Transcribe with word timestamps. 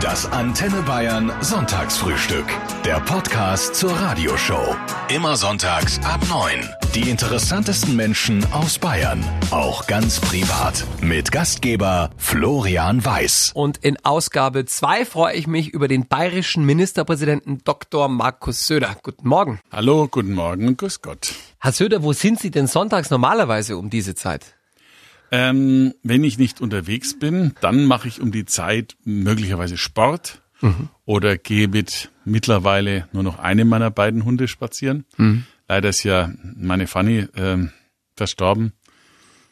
Das 0.00 0.30
Antenne 0.30 0.82
Bayern 0.82 1.32
Sonntagsfrühstück. 1.40 2.44
Der 2.84 3.00
Podcast 3.00 3.76
zur 3.76 3.92
Radioshow. 3.92 4.76
Immer 5.08 5.36
sonntags 5.36 5.98
ab 6.04 6.20
9. 6.28 6.68
Die 6.94 7.08
interessantesten 7.08 7.96
Menschen 7.96 8.44
aus 8.52 8.78
Bayern. 8.78 9.24
Auch 9.50 9.86
ganz 9.86 10.20
privat. 10.20 10.84
Mit 11.00 11.32
Gastgeber 11.32 12.10
Florian 12.18 13.04
Weiß. 13.04 13.52
Und 13.54 13.78
in 13.78 13.96
Ausgabe 14.04 14.66
2 14.66 15.06
freue 15.06 15.34
ich 15.34 15.46
mich 15.46 15.68
über 15.68 15.88
den 15.88 16.06
bayerischen 16.06 16.66
Ministerpräsidenten 16.66 17.62
Dr. 17.64 18.08
Markus 18.08 18.66
Söder. 18.66 18.96
Guten 19.02 19.26
Morgen. 19.28 19.60
Hallo, 19.72 20.08
guten 20.10 20.34
Morgen 20.34 20.76
grüß 20.76 21.00
Gott. 21.00 21.32
Herr 21.58 21.72
Söder, 21.72 22.02
wo 22.02 22.12
sind 22.12 22.38
Sie 22.38 22.50
denn 22.50 22.66
sonntags 22.66 23.08
normalerweise 23.08 23.78
um 23.78 23.88
diese 23.88 24.14
Zeit? 24.14 24.55
Ähm, 25.30 25.94
wenn 26.02 26.24
ich 26.24 26.38
nicht 26.38 26.60
unterwegs 26.60 27.18
bin, 27.18 27.54
dann 27.60 27.84
mache 27.84 28.08
ich 28.08 28.20
um 28.20 28.30
die 28.30 28.44
Zeit 28.44 28.96
möglicherweise 29.04 29.76
Sport 29.76 30.40
mhm. 30.60 30.88
oder 31.04 31.36
gehe 31.36 31.68
mit 31.68 32.10
mittlerweile 32.24 33.08
nur 33.12 33.22
noch 33.22 33.38
einem 33.38 33.68
meiner 33.68 33.90
beiden 33.90 34.24
Hunde 34.24 34.48
spazieren. 34.48 35.04
Mhm. 35.16 35.44
Leider 35.68 35.88
ist 35.88 36.04
ja 36.04 36.32
meine 36.56 36.86
Fanny 36.86 37.26
ähm, 37.36 37.72
verstorben. 38.16 38.72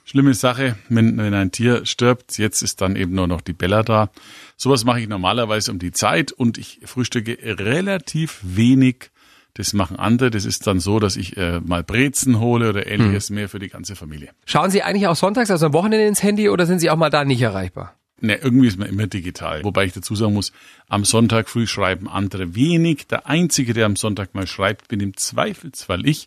Schlimme 0.07 0.35
Sache, 0.35 0.77
wenn, 0.91 1.17
wenn 1.17 1.33
ein 1.33 1.51
Tier 1.51 1.87
stirbt. 1.87 2.37
Jetzt 2.37 2.63
ist 2.63 2.83
dann 2.83 2.95
eben 2.95 3.15
nur 3.15 3.27
noch 3.27 3.41
die 3.41 3.55
Bella 3.55 3.83
da. 3.83 4.11
Sowas 4.57 4.85
mache 4.85 5.01
ich 5.01 5.09
normalerweise 5.09 5.73
um 5.73 5.79
die 5.79 5.93
Zeit 5.93 6.31
und 6.31 6.59
ich 6.59 6.81
frühstücke 6.85 7.39
relativ 7.43 8.41
wenig 8.43 9.11
das 9.55 9.73
machen 9.73 9.97
andere. 9.97 10.31
Das 10.31 10.45
ist 10.45 10.67
dann 10.67 10.81
so, 10.81 10.99
dass 10.99 11.17
ich 11.17 11.37
äh, 11.37 11.61
mal 11.61 11.83
Brezen 11.83 12.41
hole 12.41 12.69
oder 12.69 12.87
ähnliches 12.87 13.31
mhm. 13.31 13.37
mehr 13.37 13.49
für 13.49 13.59
die 13.59 13.69
ganze 13.69 13.97
Familie. 13.97 14.31
Schauen 14.47 14.71
Sie 14.71 14.83
eigentlich 14.83 15.07
auch 15.07 15.17
sonntags, 15.17 15.51
also 15.51 15.67
am 15.67 15.73
Wochenende 15.73 16.07
ins 16.07 16.23
Handy 16.23 16.49
oder 16.49 16.67
sind 16.67 16.81
Sie 16.81 16.91
auch 16.91 16.97
mal 16.97 17.11
da 17.11 17.25
nicht 17.25 17.41
erreichbar? 17.41 17.95
Ne, 18.21 18.37
irgendwie 18.37 18.69
ist 18.69 18.79
man 18.79 18.89
immer 18.89 19.07
digital. 19.07 19.65
Wobei 19.65 19.85
ich 19.85 19.93
dazu 19.93 20.15
sagen 20.15 20.33
muss, 20.33 20.53
am 20.89 21.05
Sonntag 21.05 21.49
früh 21.49 21.67
schreiben 21.67 22.09
andere 22.09 22.55
wenig. 22.55 23.07
Der 23.09 23.27
Einzige, 23.27 23.75
der 23.75 23.87
am 23.87 23.97
Sonntag 23.97 24.35
mal 24.35 24.47
schreibt, 24.47 24.89
bin 24.89 25.01
im 25.01 25.17
Zweifelsfall 25.17 26.07
ich, 26.07 26.27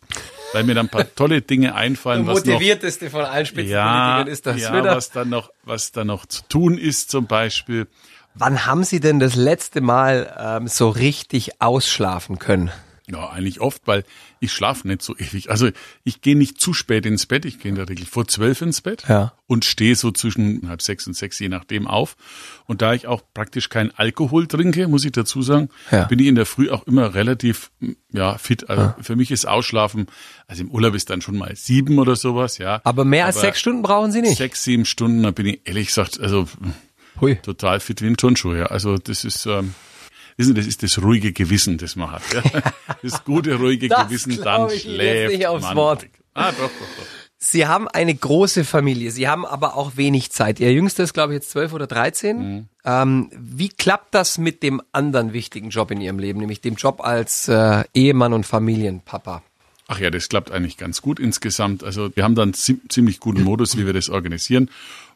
weil 0.52 0.64
mir 0.64 0.74
dann 0.74 0.86
ein 0.86 0.90
paar 0.90 1.12
tolle 1.16 1.42
Dinge 1.42 1.74
einfallen. 1.74 2.24
Der 2.24 2.34
motivierteste 2.34 3.06
noch, 3.06 3.12
von 3.12 3.22
allen 3.22 3.46
Spitzenpolitikern 3.46 4.26
ja, 4.26 4.32
ist 4.32 4.46
das 4.46 4.60
ja, 4.60 4.76
wieder. 4.76 4.94
was 4.94 5.10
dann 5.10 5.30
noch, 5.30 5.50
was 5.64 5.90
dann 5.90 6.06
noch 6.06 6.26
zu 6.26 6.42
tun 6.48 6.78
ist 6.78 7.10
zum 7.10 7.26
Beispiel. 7.26 7.88
Wann 8.34 8.66
haben 8.66 8.84
Sie 8.84 9.00
denn 9.00 9.18
das 9.18 9.34
letzte 9.34 9.80
Mal 9.80 10.32
ähm, 10.38 10.68
so 10.68 10.90
richtig 10.90 11.60
ausschlafen 11.60 12.38
können? 12.38 12.70
Ja, 13.10 13.30
eigentlich 13.30 13.60
oft, 13.60 13.86
weil 13.86 14.04
ich 14.38 14.52
schlafe 14.52 14.86
nicht 14.86 15.00
so 15.00 15.16
ewig. 15.16 15.48
Also 15.48 15.70
ich 16.04 16.20
gehe 16.20 16.36
nicht 16.36 16.60
zu 16.60 16.74
spät 16.74 17.06
ins 17.06 17.24
Bett. 17.24 17.46
Ich 17.46 17.58
gehe 17.58 17.70
in 17.70 17.76
der 17.76 17.88
Regel 17.88 18.04
vor 18.04 18.28
zwölf 18.28 18.60
ins 18.60 18.82
Bett 18.82 19.04
ja. 19.08 19.32
und 19.46 19.64
stehe 19.64 19.96
so 19.96 20.10
zwischen 20.10 20.68
halb 20.68 20.82
sechs 20.82 21.06
und 21.06 21.14
sechs, 21.14 21.38
je 21.38 21.48
nachdem, 21.48 21.86
auf. 21.86 22.16
Und 22.66 22.82
da 22.82 22.92
ich 22.92 23.06
auch 23.06 23.22
praktisch 23.32 23.70
kein 23.70 23.96
Alkohol 23.96 24.46
trinke, 24.46 24.88
muss 24.88 25.06
ich 25.06 25.12
dazu 25.12 25.40
sagen, 25.40 25.70
ja. 25.90 26.04
bin 26.04 26.18
ich 26.18 26.26
in 26.26 26.34
der 26.34 26.44
Früh 26.44 26.68
auch 26.68 26.86
immer 26.86 27.14
relativ 27.14 27.70
ja 28.12 28.36
fit. 28.36 28.68
Also 28.68 28.82
ja. 28.82 28.96
für 29.00 29.16
mich 29.16 29.30
ist 29.30 29.48
Ausschlafen, 29.48 30.08
also 30.46 30.62
im 30.62 30.70
Urlaub 30.70 30.94
ist 30.94 31.08
dann 31.08 31.22
schon 31.22 31.38
mal 31.38 31.56
sieben 31.56 31.98
oder 31.98 32.14
sowas, 32.14 32.58
ja. 32.58 32.82
Aber 32.84 33.06
mehr 33.06 33.24
als 33.24 33.40
sechs 33.40 33.58
Stunden 33.58 33.82
brauchen 33.82 34.12
Sie 34.12 34.20
nicht? 34.20 34.36
Sechs, 34.36 34.64
sieben 34.64 34.84
Stunden, 34.84 35.22
da 35.22 35.30
bin 35.30 35.46
ich 35.46 35.60
ehrlich 35.64 35.86
gesagt, 35.86 36.20
also 36.20 36.46
Hui. 37.22 37.36
total 37.36 37.80
fit 37.80 38.02
wie 38.02 38.06
ein 38.06 38.18
Turnschuh. 38.18 38.52
Ja. 38.54 38.66
Also 38.66 38.98
das 38.98 39.24
ist... 39.24 39.46
Ähm, 39.46 39.74
Wissen, 40.38 40.54
das 40.54 40.66
ist 40.66 40.82
das 40.82 41.02
ruhige 41.02 41.32
Gewissen, 41.32 41.78
das 41.78 41.96
man 41.96 42.12
hat. 42.12 42.22
Ja? 42.32 42.42
Das 43.02 43.22
gute, 43.24 43.54
ruhige 43.54 43.88
das 43.88 44.08
Gewissen, 44.08 44.40
dann 44.42 44.68
ich 44.70 44.82
schläft 44.82 45.36
nicht 45.36 45.46
aufs 45.46 45.62
man. 45.62 45.76
Wort. 45.76 46.06
Ah, 46.34 46.50
doch, 46.50 46.58
doch, 46.58 46.70
doch. 46.70 47.06
Sie 47.40 47.68
haben 47.68 47.86
eine 47.86 48.12
große 48.12 48.64
Familie, 48.64 49.12
Sie 49.12 49.28
haben 49.28 49.46
aber 49.46 49.76
auch 49.76 49.96
wenig 49.96 50.32
Zeit. 50.32 50.58
Ihr 50.58 50.72
Jüngster 50.72 51.04
ist, 51.04 51.14
glaube 51.14 51.32
ich, 51.32 51.36
jetzt 51.36 51.50
zwölf 51.50 51.72
oder 51.72 51.86
dreizehn. 51.86 52.38
Mhm. 52.38 52.68
Ähm, 52.84 53.30
wie 53.32 53.68
klappt 53.68 54.14
das 54.14 54.38
mit 54.38 54.64
dem 54.64 54.82
anderen 54.90 55.32
wichtigen 55.32 55.70
Job 55.70 55.92
in 55.92 56.00
Ihrem 56.00 56.18
Leben, 56.18 56.40
nämlich 56.40 56.60
dem 56.60 56.74
Job 56.74 57.00
als 57.00 57.46
äh, 57.46 57.84
Ehemann 57.94 58.32
und 58.32 58.44
Familienpapa? 58.44 59.42
Ach 59.90 59.98
ja, 59.98 60.10
das 60.10 60.28
klappt 60.28 60.50
eigentlich 60.50 60.76
ganz 60.76 61.00
gut 61.00 61.18
insgesamt. 61.18 61.82
Also 61.82 62.14
wir 62.14 62.22
haben 62.22 62.34
dann 62.34 62.52
ziemlich 62.52 63.20
guten 63.20 63.42
Modus, 63.42 63.78
wie 63.78 63.86
wir 63.86 63.94
das 63.94 64.10
organisieren. 64.10 64.70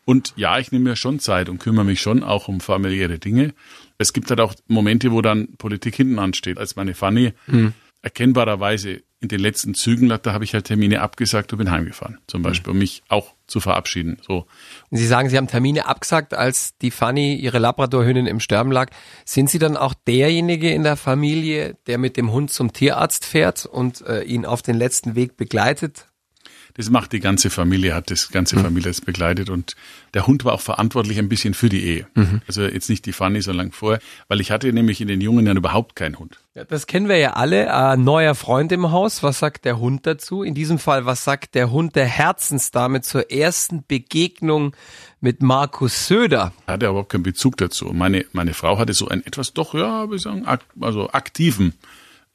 Und 0.06 0.32
ja, 0.34 0.58
ich 0.58 0.72
nehme 0.72 0.90
mir 0.90 0.96
schon 0.96 1.20
Zeit 1.20 1.50
und 1.50 1.58
kümmere 1.58 1.84
mich 1.84 2.00
schon 2.00 2.24
auch 2.24 2.48
um 2.48 2.60
familiäre 2.60 3.18
Dinge. 3.18 3.52
Es 3.98 4.14
gibt 4.14 4.30
halt 4.30 4.40
auch 4.40 4.54
Momente, 4.68 5.12
wo 5.12 5.20
dann 5.20 5.56
Politik 5.58 5.94
hinten 5.94 6.18
ansteht. 6.18 6.56
Als 6.56 6.74
meine 6.74 6.94
Fanny 6.94 7.34
mhm. 7.46 7.74
erkennbarerweise 8.00 9.02
in 9.22 9.28
den 9.28 9.40
letzten 9.40 9.74
Zügen 9.74 10.08
lag, 10.08 10.18
da 10.22 10.32
habe 10.32 10.42
ich 10.42 10.52
halt 10.52 10.66
Termine 10.66 11.00
abgesagt 11.00 11.52
und 11.52 11.58
bin 11.58 11.70
heimgefahren, 11.70 12.18
zum 12.26 12.42
Beispiel, 12.42 12.72
um 12.72 12.78
mich 12.78 13.04
auch 13.08 13.34
zu 13.46 13.60
verabschieden. 13.60 14.18
So. 14.26 14.46
Sie 14.90 15.06
sagen, 15.06 15.28
Sie 15.30 15.36
haben 15.36 15.46
Termine 15.46 15.86
abgesagt, 15.86 16.34
als 16.34 16.76
die 16.78 16.90
Fanny, 16.90 17.36
Ihre 17.36 17.60
Labradorhündin, 17.60 18.26
im 18.26 18.40
Sterben 18.40 18.72
lag. 18.72 18.90
Sind 19.24 19.48
Sie 19.48 19.60
dann 19.60 19.76
auch 19.76 19.94
derjenige 19.94 20.70
in 20.70 20.82
der 20.82 20.96
Familie, 20.96 21.76
der 21.86 21.98
mit 21.98 22.16
dem 22.16 22.32
Hund 22.32 22.50
zum 22.50 22.72
Tierarzt 22.72 23.24
fährt 23.24 23.64
und 23.64 24.04
äh, 24.06 24.22
ihn 24.22 24.44
auf 24.44 24.60
den 24.60 24.76
letzten 24.76 25.14
Weg 25.14 25.36
begleitet? 25.36 26.11
Das 26.74 26.90
macht 26.90 27.12
die 27.12 27.20
ganze 27.20 27.50
Familie, 27.50 27.94
hat 27.94 28.10
das 28.10 28.30
ganze 28.30 28.56
mhm. 28.56 28.62
Familie 28.62 28.90
das 28.90 29.00
begleitet 29.00 29.50
und 29.50 29.76
der 30.14 30.26
Hund 30.26 30.44
war 30.44 30.54
auch 30.54 30.60
verantwortlich 30.60 31.18
ein 31.18 31.28
bisschen 31.28 31.54
für 31.54 31.68
die 31.68 31.84
Ehe. 31.84 32.06
Mhm. 32.14 32.42
Also 32.46 32.62
jetzt 32.62 32.88
nicht 32.88 33.06
die 33.06 33.12
Fanny 33.12 33.42
so 33.42 33.52
lang 33.52 33.72
vorher, 33.72 34.00
weil 34.28 34.40
ich 34.40 34.50
hatte 34.50 34.72
nämlich 34.72 35.00
in 35.00 35.08
den 35.08 35.20
jungen 35.20 35.46
Jahren 35.46 35.58
überhaupt 35.58 35.96
keinen 35.96 36.18
Hund. 36.18 36.38
Ja, 36.54 36.64
das 36.64 36.86
kennen 36.86 37.08
wir 37.08 37.16
ja 37.16 37.32
alle. 37.32 37.72
Ein 37.74 38.04
neuer 38.04 38.34
Freund 38.34 38.72
im 38.72 38.90
Haus. 38.90 39.22
Was 39.22 39.38
sagt 39.38 39.64
der 39.64 39.78
Hund 39.78 40.06
dazu? 40.06 40.42
In 40.42 40.54
diesem 40.54 40.78
Fall, 40.78 41.06
was 41.06 41.24
sagt 41.24 41.54
der 41.54 41.70
Hund 41.70 41.96
der 41.96 42.04
Herzensdame 42.04 43.00
zur 43.00 43.30
ersten 43.30 43.84
Begegnung 43.86 44.76
mit 45.20 45.42
Markus 45.42 46.08
Söder? 46.08 46.52
Er 46.66 46.74
hatte 46.74 46.86
überhaupt 46.86 47.10
keinen 47.10 47.22
Bezug 47.22 47.56
dazu. 47.56 47.86
Meine, 47.94 48.26
meine 48.32 48.52
Frau 48.52 48.78
hatte 48.78 48.92
so 48.92 49.08
einen 49.08 49.24
etwas 49.24 49.54
doch, 49.54 49.72
ja, 49.72 50.10
wie 50.10 50.18
sagen, 50.18 50.46
also 50.78 51.08
aktiven 51.10 51.72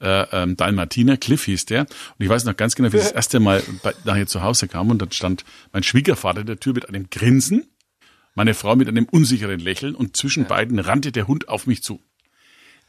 äh, 0.00 0.26
ähm, 0.32 0.56
Dalmatiner, 0.56 1.16
Cliff 1.16 1.44
hieß 1.44 1.66
der. 1.66 1.82
Und 1.82 1.88
ich 2.18 2.28
weiß 2.28 2.44
noch 2.44 2.56
ganz 2.56 2.74
genau, 2.74 2.92
wie 2.92 2.96
ich 2.96 3.02
das 3.04 3.12
erste 3.12 3.40
Mal 3.40 3.62
bei, 3.82 3.94
nachher 4.04 4.26
zu 4.26 4.42
Hause 4.42 4.68
kam 4.68 4.90
und 4.90 5.00
dann 5.00 5.12
stand 5.12 5.44
mein 5.72 5.82
Schwiegervater 5.82 6.40
in 6.40 6.46
der 6.46 6.60
Tür 6.60 6.74
mit 6.74 6.88
einem 6.88 7.10
Grinsen, 7.10 7.66
meine 8.34 8.54
Frau 8.54 8.76
mit 8.76 8.88
einem 8.88 9.06
unsicheren 9.06 9.60
Lächeln 9.60 9.94
und 9.94 10.16
zwischen 10.16 10.44
ja. 10.44 10.48
beiden 10.48 10.78
rannte 10.78 11.12
der 11.12 11.26
Hund 11.26 11.48
auf 11.48 11.66
mich 11.66 11.82
zu. 11.82 12.00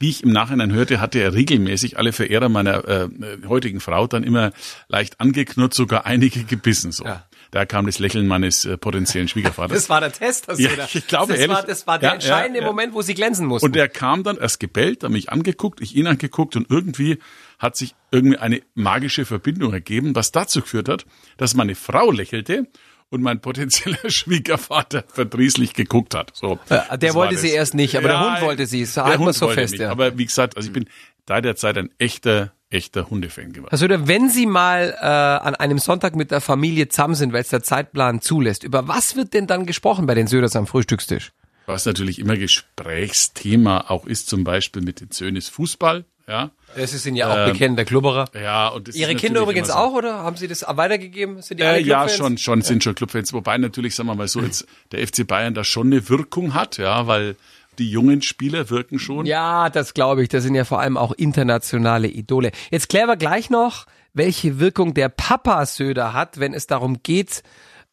Wie 0.01 0.09
ich 0.09 0.23
im 0.23 0.31
Nachhinein 0.31 0.71
hörte, 0.71 1.01
hatte 1.01 1.19
er 1.19 1.33
regelmäßig 1.33 1.97
alle 1.97 2.13
Verehrer 2.13 2.47
meiner 2.47 2.87
äh, 2.87 3.09
heutigen 3.47 3.81
Frau 3.81 4.07
dann 4.07 4.23
immer 4.23 4.53
leicht 4.87 5.19
angeknurrt, 5.19 5.73
sogar 5.73 6.05
einige 6.05 6.45
gebissen. 6.45 6.93
So. 6.93 7.03
Ja. 7.03 7.25
Da 7.51 7.65
kam 7.65 7.85
das 7.85 7.99
Lächeln 7.99 8.27
meines 8.27 8.65
äh, 8.65 8.77
potenziellen 8.77 9.27
Schwiegervaters. 9.29 9.75
Das 9.75 9.89
war 9.89 10.01
der 10.01 10.11
Test, 10.11 10.47
hast 10.47 10.59
ja. 10.59 10.69
Ich 10.93 11.07
glaube, 11.07 11.33
das 11.33 11.41
ehrlich, 11.41 11.55
war, 11.55 11.63
das 11.63 11.87
war 11.87 11.99
der 11.99 12.09
ja, 12.09 12.15
entscheidende 12.15 12.59
ja, 12.59 12.65
Moment, 12.65 12.93
wo 12.93 13.01
sie 13.01 13.13
glänzen 13.13 13.45
mussten. 13.47 13.65
Und 13.65 13.75
er 13.75 13.87
kam 13.87 14.23
dann 14.23 14.37
erst 14.37 14.59
gebellt, 14.59 15.03
hat 15.03 15.11
mich 15.11 15.29
angeguckt, 15.31 15.81
ich 15.81 15.95
ihn 15.95 16.07
angeguckt 16.07 16.55
und 16.55 16.69
irgendwie 16.69 17.19
hat 17.57 17.75
sich 17.75 17.95
irgendwie 18.11 18.37
eine 18.37 18.61
magische 18.75 19.25
Verbindung 19.25 19.73
ergeben, 19.73 20.15
was 20.15 20.31
dazu 20.31 20.61
geführt 20.61 20.89
hat, 20.89 21.05
dass 21.37 21.55
meine 21.55 21.75
Frau 21.75 22.11
lächelte 22.11 22.67
und 23.09 23.21
mein 23.21 23.41
potenzieller 23.41 23.97
Schwiegervater 24.09 25.03
verdrießlich 25.07 25.73
geguckt 25.73 26.15
hat. 26.15 26.31
So, 26.35 26.59
ja, 26.69 26.95
der 26.97 27.13
wollte 27.15 27.37
sie 27.37 27.49
erst 27.49 27.73
nicht, 27.73 27.97
aber 27.97 28.09
ja, 28.09 28.21
der 28.21 28.31
Hund 28.31 28.41
wollte 28.41 28.65
sie. 28.65 28.85
So 28.85 29.03
der 29.03 29.17
Hund 29.17 29.35
so 29.35 29.49
fest, 29.49 29.73
mich. 29.73 29.81
Ja. 29.81 29.89
Aber 29.91 30.17
wie 30.17 30.25
gesagt, 30.25 30.55
also 30.57 30.67
ich 30.67 30.73
bin 30.73 30.87
da 31.29 31.41
der 31.41 31.55
Zeit 31.55 31.77
ein 31.77 31.89
echter 31.97 32.51
echter 32.71 33.09
Hundefan 33.09 33.51
geworden. 33.51 33.71
Also 33.71 33.87
wenn 33.89 34.29
Sie 34.29 34.45
mal 34.45 34.95
äh, 34.99 35.05
an 35.05 35.55
einem 35.55 35.79
Sonntag 35.79 36.15
mit 36.15 36.29
der 36.29 36.39
Familie 36.41 36.87
zusammen 36.87 37.15
sind, 37.15 37.33
weil 37.33 37.41
es 37.41 37.49
der 37.49 37.63
Zeitplan 37.63 38.21
zulässt, 38.21 38.63
über 38.63 38.87
was 38.87 39.15
wird 39.15 39.33
denn 39.33 39.47
dann 39.47 39.65
gesprochen 39.65 40.05
bei 40.05 40.13
den 40.13 40.27
Söders 40.27 40.55
am 40.55 40.67
Frühstückstisch? 40.67 41.31
Was 41.65 41.85
natürlich 41.85 42.19
immer 42.19 42.37
Gesprächsthema 42.37 43.85
auch 43.89 44.05
ist, 44.05 44.29
zum 44.29 44.43
Beispiel 44.43 44.81
mit 44.81 45.01
den 45.01 45.11
Söhnen 45.11 45.41
Fußball. 45.41 46.05
Ja. 46.27 46.51
Das 46.75 46.93
ist 46.93 47.07
Ihnen 47.07 47.15
ja 47.15 47.31
auch 47.31 47.47
ähm, 47.47 47.53
bekannt, 47.53 47.77
der 47.77 47.85
Klubberer. 47.85 48.25
Ja, 48.39 48.67
und 48.67 48.93
Ihre 48.93 49.15
Kinder 49.15 49.41
übrigens 49.41 49.69
so. 49.69 49.73
auch, 49.73 49.93
oder? 49.93 50.19
Haben 50.19 50.37
Sie 50.37 50.47
das 50.47 50.63
weitergegeben? 50.67 51.41
Sind 51.41 51.59
die 51.59 51.63
äh, 51.63 51.81
ja, 51.81 52.07
schon, 52.07 52.37
schon, 52.37 52.61
sind 52.61 52.83
schon 52.83 52.93
Clubfans. 52.93 53.33
Wobei 53.33 53.57
natürlich, 53.57 53.95
sagen 53.95 54.09
wir 54.09 54.15
mal 54.15 54.27
so, 54.27 54.41
jetzt 54.41 54.67
der 54.91 55.05
FC 55.07 55.25
Bayern 55.25 55.55
da 55.55 55.63
schon 55.63 55.87
eine 55.87 56.07
Wirkung 56.07 56.53
hat, 56.53 56.77
ja, 56.77 57.07
weil 57.07 57.35
die 57.79 57.89
jungen 57.89 58.21
Spieler 58.21 58.69
wirken 58.69 58.99
schon. 58.99 59.25
Ja, 59.25 59.69
das 59.69 59.93
glaube 59.93 60.21
ich. 60.21 60.29
Das 60.29 60.43
sind 60.43 60.55
ja 60.55 60.65
vor 60.65 60.79
allem 60.79 60.97
auch 60.97 61.13
internationale 61.13 62.07
Idole. 62.07 62.51
Jetzt 62.69 62.89
klären 62.89 63.07
wir 63.07 63.17
gleich 63.17 63.49
noch, 63.49 63.87
welche 64.13 64.59
Wirkung 64.59 64.93
der 64.93 65.09
Papa 65.09 65.65
Söder 65.65 66.13
hat, 66.13 66.39
wenn 66.39 66.53
es 66.53 66.67
darum 66.67 67.01
geht, 67.01 67.43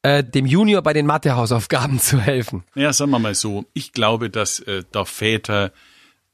äh, 0.02 0.22
dem 0.22 0.46
Junior 0.46 0.82
bei 0.82 0.92
den 0.92 1.06
Mathehausaufgaben 1.06 1.98
zu 2.00 2.20
helfen. 2.20 2.64
Ja, 2.74 2.92
sagen 2.92 3.10
wir 3.10 3.18
mal 3.18 3.34
so. 3.34 3.64
Ich 3.72 3.92
glaube, 3.92 4.28
dass 4.30 4.60
äh, 4.60 4.82
da 4.92 5.04
Väter 5.04 5.72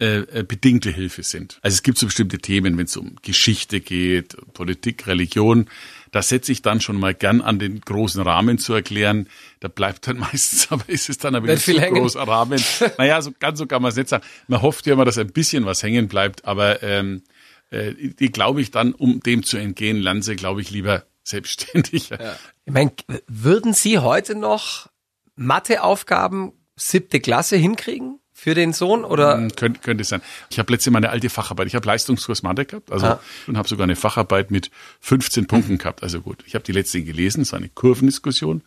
äh, 0.02 0.22
äh, 0.40 0.42
bedingte 0.42 0.90
Hilfe 0.90 1.22
sind. 1.22 1.60
Also 1.62 1.76
es 1.76 1.84
gibt 1.84 1.96
so 1.96 2.06
bestimmte 2.06 2.38
Themen, 2.38 2.76
wenn 2.76 2.86
es 2.86 2.96
um 2.96 3.16
Geschichte 3.22 3.80
geht, 3.80 4.36
Politik, 4.52 5.06
Religion, 5.06 5.68
da 6.12 6.22
setze 6.22 6.52
ich 6.52 6.62
dann 6.62 6.80
schon 6.80 7.00
mal 7.00 7.14
gern 7.14 7.40
an 7.40 7.58
den 7.58 7.80
großen 7.80 8.22
Rahmen 8.22 8.58
zu 8.58 8.74
erklären. 8.74 9.28
Da 9.60 9.68
bleibt 9.68 10.06
dann 10.06 10.18
meistens, 10.20 10.70
aber 10.70 10.88
ist 10.88 11.08
es 11.08 11.18
dann 11.18 11.34
aber 11.34 11.48
nicht 11.48 11.64
so 11.64 11.72
großer 11.72 12.22
Rahmen. 12.22 12.62
Naja, 12.98 13.20
so 13.20 13.32
ganz 13.38 13.58
so 13.58 13.66
kann 13.66 13.82
man 13.82 13.88
es 13.88 13.96
nicht 13.96 14.08
sagen. 14.08 14.22
Man 14.46 14.62
hofft 14.62 14.86
ja 14.86 14.92
immer, 14.92 15.04
dass 15.04 15.18
ein 15.18 15.32
bisschen 15.32 15.64
was 15.64 15.82
hängen 15.82 16.08
bleibt, 16.08 16.44
aber 16.44 16.82
ähm, 16.82 17.22
äh, 17.70 17.94
die 17.94 18.30
glaube 18.30 18.60
ich 18.60 18.70
dann, 18.70 18.92
um 18.92 19.20
dem 19.20 19.42
zu 19.42 19.56
entgehen, 19.56 19.98
lernen 19.98 20.22
sie, 20.22 20.36
glaube 20.36 20.60
ich, 20.60 20.70
lieber 20.70 21.04
selbstständig. 21.24 22.10
Ja. 22.10 22.36
Ich 22.64 22.72
meine, 22.72 22.92
würden 23.26 23.72
Sie 23.72 23.98
heute 23.98 24.34
noch 24.34 24.88
Matheaufgaben 25.34 26.52
siebte 26.76 27.20
Klasse 27.20 27.56
hinkriegen? 27.56 28.18
Für 28.42 28.54
den 28.54 28.72
Sohn 28.72 29.04
oder? 29.04 29.36
Hm, 29.36 29.54
könnte, 29.54 29.80
könnte 29.80 30.02
sein. 30.04 30.20
Ich 30.50 30.58
habe 30.58 30.72
letzte 30.72 30.90
Mal 30.90 30.98
eine 30.98 31.10
alte 31.10 31.30
Facharbeit. 31.30 31.68
Ich 31.68 31.74
habe 31.76 31.86
Leistungskurs 31.86 32.42
Mathe 32.42 32.64
gehabt, 32.64 32.90
also 32.90 33.06
Ah. 33.06 33.20
und 33.46 33.56
habe 33.56 33.68
sogar 33.68 33.84
eine 33.84 33.94
Facharbeit 33.94 34.50
mit 34.50 34.70
15 35.00 35.46
Punkten 35.46 35.78
gehabt. 35.78 36.02
Also 36.02 36.20
gut, 36.20 36.42
ich 36.46 36.54
habe 36.56 36.64
die 36.64 36.72
letzte 36.72 37.02
gelesen, 37.02 37.44
so 37.44 37.56
eine 37.56 37.68
Kurvendiskussion. 37.68 38.62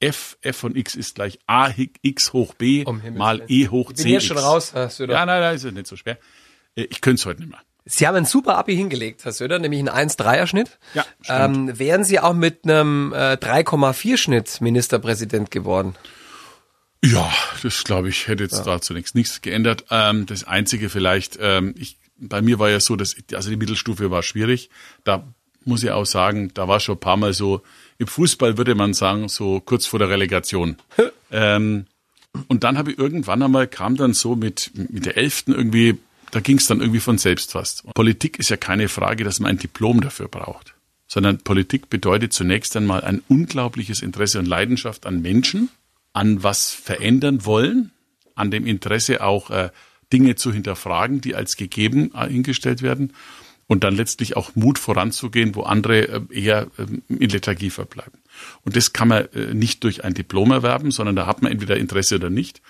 F, 0.00 0.36
f 0.42 0.56
von 0.58 0.76
x 0.76 0.94
ist 0.94 1.16
gleich 1.16 1.40
a 1.48 1.70
x 2.02 2.32
hoch 2.32 2.54
b 2.54 2.84
Um 2.84 3.02
mal 3.16 3.42
e 3.48 3.66
hoch 3.66 3.90
Ich 3.90 3.96
c. 3.96 4.02
bin 4.04 4.10
hier 4.12 4.20
schon 4.20 4.38
raus, 4.38 4.72
Herr 4.72 4.88
Söder. 4.90 5.14
Ja, 5.14 5.26
nein, 5.26 5.40
nein, 5.40 5.56
ist 5.56 5.64
ja 5.64 5.72
nicht 5.72 5.88
so 5.88 5.96
schwer. 5.96 6.18
Äh, 6.76 6.82
Ich 6.90 7.00
könnte 7.00 7.18
es 7.20 7.26
heute 7.26 7.40
nicht 7.40 7.50
mehr. 7.50 7.58
Sie 7.90 8.06
haben 8.06 8.14
ein 8.16 8.24
super 8.26 8.56
Abi 8.58 8.76
hingelegt, 8.76 9.24
Herr 9.24 9.32
Söder, 9.32 9.58
nämlich 9.58 9.80
einen 9.80 9.88
1-3er-Schnitt. 10.10 10.78
Ja, 10.94 11.04
stimmt. 11.22 11.70
ähm, 11.70 11.78
Wären 11.80 12.04
Sie 12.04 12.20
auch 12.20 12.34
mit 12.34 12.64
einem 12.64 13.12
äh, 13.14 13.36
3,4-Schnitt 13.38 14.60
Ministerpräsident 14.60 15.50
geworden? 15.50 15.96
Ja, 17.04 17.32
das 17.62 17.84
glaube 17.84 18.08
ich, 18.08 18.26
hätte 18.26 18.42
jetzt 18.42 18.64
da 18.64 18.80
zunächst 18.80 19.14
nichts 19.14 19.40
geändert. 19.40 19.84
Ähm, 19.90 20.26
das 20.26 20.44
Einzige 20.44 20.90
vielleicht, 20.90 21.38
ähm, 21.40 21.74
ich, 21.78 21.96
bei 22.16 22.42
mir 22.42 22.58
war 22.58 22.70
ja 22.70 22.80
so, 22.80 22.96
dass 22.96 23.16
also 23.32 23.50
die 23.50 23.56
Mittelstufe 23.56 24.10
war 24.10 24.22
schwierig. 24.22 24.70
Da 25.04 25.24
muss 25.64 25.82
ich 25.82 25.90
auch 25.90 26.06
sagen, 26.06 26.50
da 26.54 26.66
war 26.66 26.80
schon 26.80 26.96
ein 26.96 27.00
paar 27.00 27.16
Mal 27.16 27.32
so, 27.32 27.62
im 27.98 28.06
Fußball 28.06 28.58
würde 28.58 28.74
man 28.74 28.94
sagen, 28.94 29.28
so 29.28 29.60
kurz 29.60 29.86
vor 29.86 29.98
der 29.98 30.08
Relegation. 30.08 30.76
ähm, 31.30 31.86
und 32.48 32.64
dann 32.64 32.78
habe 32.78 32.92
ich 32.92 32.98
irgendwann 32.98 33.42
einmal, 33.42 33.68
kam 33.68 33.96
dann 33.96 34.12
so 34.12 34.34
mit, 34.34 34.70
mit 34.74 35.06
der 35.06 35.16
Elften 35.16 35.52
irgendwie, 35.52 35.98
da 36.30 36.40
ging 36.40 36.58
es 36.58 36.66
dann 36.66 36.80
irgendwie 36.80 37.00
von 37.00 37.18
selbst 37.18 37.52
fast. 37.52 37.84
Politik 37.94 38.38
ist 38.38 38.50
ja 38.50 38.56
keine 38.56 38.88
Frage, 38.88 39.24
dass 39.24 39.40
man 39.40 39.50
ein 39.50 39.58
Diplom 39.58 40.00
dafür 40.00 40.28
braucht, 40.28 40.74
sondern 41.06 41.38
Politik 41.38 41.90
bedeutet 41.90 42.32
zunächst 42.32 42.76
einmal 42.76 43.02
ein 43.02 43.22
unglaubliches 43.28 44.02
Interesse 44.02 44.38
und 44.38 44.46
Leidenschaft 44.46 45.06
an 45.06 45.22
Menschen, 45.22 45.70
an 46.12 46.42
was 46.42 46.70
verändern 46.70 47.44
wollen, 47.44 47.92
an 48.34 48.50
dem 48.50 48.66
Interesse 48.66 49.22
auch 49.22 49.50
äh, 49.50 49.70
Dinge 50.12 50.36
zu 50.36 50.52
hinterfragen, 50.52 51.20
die 51.20 51.34
als 51.34 51.56
gegeben 51.56 52.12
äh, 52.14 52.28
hingestellt 52.28 52.82
werden 52.82 53.12
und 53.68 53.84
dann 53.84 53.94
letztlich 53.94 54.36
auch 54.36 54.56
Mut 54.56 54.78
voranzugehen, 54.78 55.54
wo 55.54 55.62
andere 55.62 56.08
äh, 56.08 56.20
eher 56.30 56.66
ähm, 56.78 57.02
in 57.08 57.28
Lethargie 57.28 57.70
verbleiben. 57.70 58.18
Und 58.64 58.76
das 58.76 58.92
kann 58.92 59.08
man 59.08 59.26
äh, 59.34 59.54
nicht 59.54 59.84
durch 59.84 60.04
ein 60.04 60.14
Diplom 60.14 60.50
erwerben, 60.50 60.90
sondern 60.90 61.14
da 61.14 61.26
hat 61.26 61.42
man 61.42 61.52
entweder 61.52 61.76
Interesse 61.76 62.16
oder 62.16 62.30
nicht. 62.30 62.60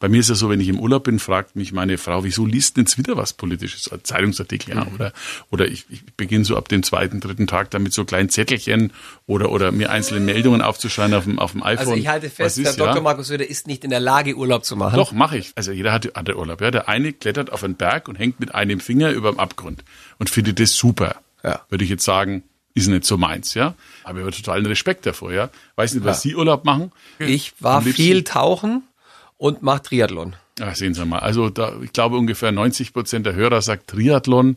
Bei 0.00 0.08
mir 0.08 0.20
ist 0.20 0.28
es 0.28 0.38
so, 0.38 0.48
wenn 0.48 0.60
ich 0.60 0.68
im 0.68 0.78
Urlaub 0.78 1.04
bin, 1.04 1.18
fragt 1.18 1.56
mich 1.56 1.72
meine 1.72 1.98
Frau, 1.98 2.22
wieso 2.22 2.46
liest 2.46 2.76
denn 2.76 2.84
jetzt 2.84 2.98
wieder 2.98 3.16
was 3.16 3.32
Politisches, 3.32 3.90
ein 3.90 4.04
Zeitungsartikel, 4.04 4.76
ja, 4.76 4.86
oder, 4.94 5.12
oder 5.50 5.66
ich, 5.66 5.86
ich 5.88 6.04
beginne 6.16 6.44
so 6.44 6.56
ab 6.56 6.68
dem 6.68 6.84
zweiten, 6.84 7.18
dritten 7.18 7.48
Tag 7.48 7.72
damit 7.72 7.92
so 7.92 8.04
kleinen 8.04 8.28
Zettelchen 8.28 8.92
oder, 9.26 9.50
oder 9.50 9.72
mir 9.72 9.90
einzelne 9.90 10.20
Meldungen 10.20 10.62
aufzuschreiben 10.62 11.14
auf 11.14 11.24
dem, 11.24 11.38
auf 11.40 11.50
dem 11.52 11.64
iPhone. 11.64 11.78
Also 11.78 11.94
ich 11.94 12.06
halte 12.06 12.30
fest, 12.30 12.58
ist, 12.58 12.66
Herr 12.66 12.72
Dr. 12.74 12.96
ja? 12.96 13.00
Markus 13.00 13.26
Söder 13.26 13.48
ist 13.48 13.66
nicht 13.66 13.82
in 13.82 13.90
der 13.90 13.98
Lage, 13.98 14.36
Urlaub 14.36 14.64
zu 14.64 14.76
machen. 14.76 14.94
Doch, 14.94 15.10
mache 15.10 15.38
ich. 15.38 15.50
Also 15.56 15.72
jeder 15.72 15.92
hat 15.92 16.14
andere 16.14 16.38
Urlaub. 16.38 16.60
Ja. 16.60 16.70
Der 16.70 16.88
eine 16.88 17.12
klettert 17.12 17.50
auf 17.52 17.64
einen 17.64 17.74
Berg 17.74 18.06
und 18.06 18.16
hängt 18.16 18.38
mit 18.38 18.54
einem 18.54 18.78
Finger 18.78 19.10
über 19.10 19.32
dem 19.32 19.40
Abgrund 19.40 19.82
und 20.18 20.30
findet 20.30 20.47
das 20.54 20.76
super. 20.76 21.16
Ja. 21.42 21.60
Würde 21.68 21.84
ich 21.84 21.90
jetzt 21.90 22.04
sagen, 22.04 22.42
ist 22.74 22.88
nicht 22.88 23.04
so 23.04 23.16
meins, 23.16 23.54
ja. 23.54 23.74
Aber 24.04 24.18
ich 24.18 24.24
habe 24.24 24.36
totalen 24.36 24.66
Respekt 24.66 25.06
davor, 25.06 25.32
ja. 25.32 25.50
Weiß 25.76 25.94
nicht, 25.94 26.04
was 26.04 26.22
Sie 26.22 26.34
Urlaub 26.34 26.64
machen. 26.64 26.92
Ich 27.18 27.54
war 27.60 27.82
viel 27.82 28.24
tauchen 28.24 28.82
und 29.36 29.62
mache 29.62 29.82
Triathlon. 29.82 30.36
Ja, 30.58 30.74
sehen 30.74 30.94
Sie 30.94 31.04
mal. 31.04 31.20
Also 31.20 31.50
da, 31.50 31.72
ich 31.82 31.92
glaube 31.92 32.16
ungefähr 32.16 32.52
90 32.52 32.92
Prozent 32.92 33.26
der 33.26 33.34
Hörer 33.34 33.62
sagt 33.62 33.88
Triathlon. 33.88 34.56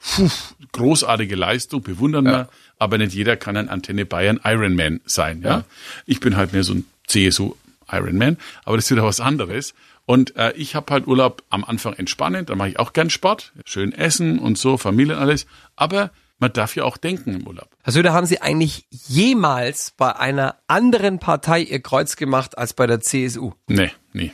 Puh, 0.00 0.30
großartige 0.72 1.36
Leistung, 1.36 1.82
bewundern 1.82 2.24
wir. 2.24 2.48
Aber 2.78 2.96
nicht 2.96 3.12
jeder 3.12 3.36
kann 3.36 3.56
ein 3.56 3.68
Antenne 3.68 4.06
Bayern 4.06 4.40
Ironman 4.42 5.00
sein. 5.04 5.42
Ja? 5.42 5.64
Ich 6.06 6.20
bin 6.20 6.36
halt 6.36 6.52
mehr 6.52 6.64
so 6.64 6.74
ein 6.74 6.86
CSU 7.06 7.54
Ironman, 7.92 8.38
aber 8.64 8.76
das 8.76 8.86
ist 8.86 8.92
wieder 8.92 9.04
was 9.04 9.20
anderes. 9.20 9.74
Und 10.10 10.34
äh, 10.34 10.52
ich 10.56 10.74
habe 10.74 10.92
halt 10.92 11.06
Urlaub 11.06 11.44
am 11.50 11.64
Anfang 11.64 11.92
entspannend, 11.92 12.50
da 12.50 12.56
mache 12.56 12.70
ich 12.70 12.80
auch 12.80 12.92
gern 12.92 13.10
Sport, 13.10 13.52
schön 13.64 13.92
essen 13.92 14.40
und 14.40 14.58
so, 14.58 14.76
Familie 14.76 15.14
und 15.14 15.22
alles. 15.22 15.46
Aber 15.76 16.10
man 16.40 16.52
darf 16.52 16.74
ja 16.74 16.82
auch 16.82 16.96
denken 16.96 17.32
im 17.32 17.46
Urlaub. 17.46 17.68
Herr 17.84 17.92
Söder, 17.92 18.12
haben 18.12 18.26
Sie 18.26 18.42
eigentlich 18.42 18.86
jemals 18.90 19.92
bei 19.96 20.16
einer 20.16 20.56
anderen 20.66 21.20
Partei 21.20 21.60
Ihr 21.60 21.78
Kreuz 21.78 22.16
gemacht 22.16 22.58
als 22.58 22.72
bei 22.72 22.88
der 22.88 22.98
CSU? 22.98 23.52
Nee, 23.68 23.92
nee. 24.12 24.32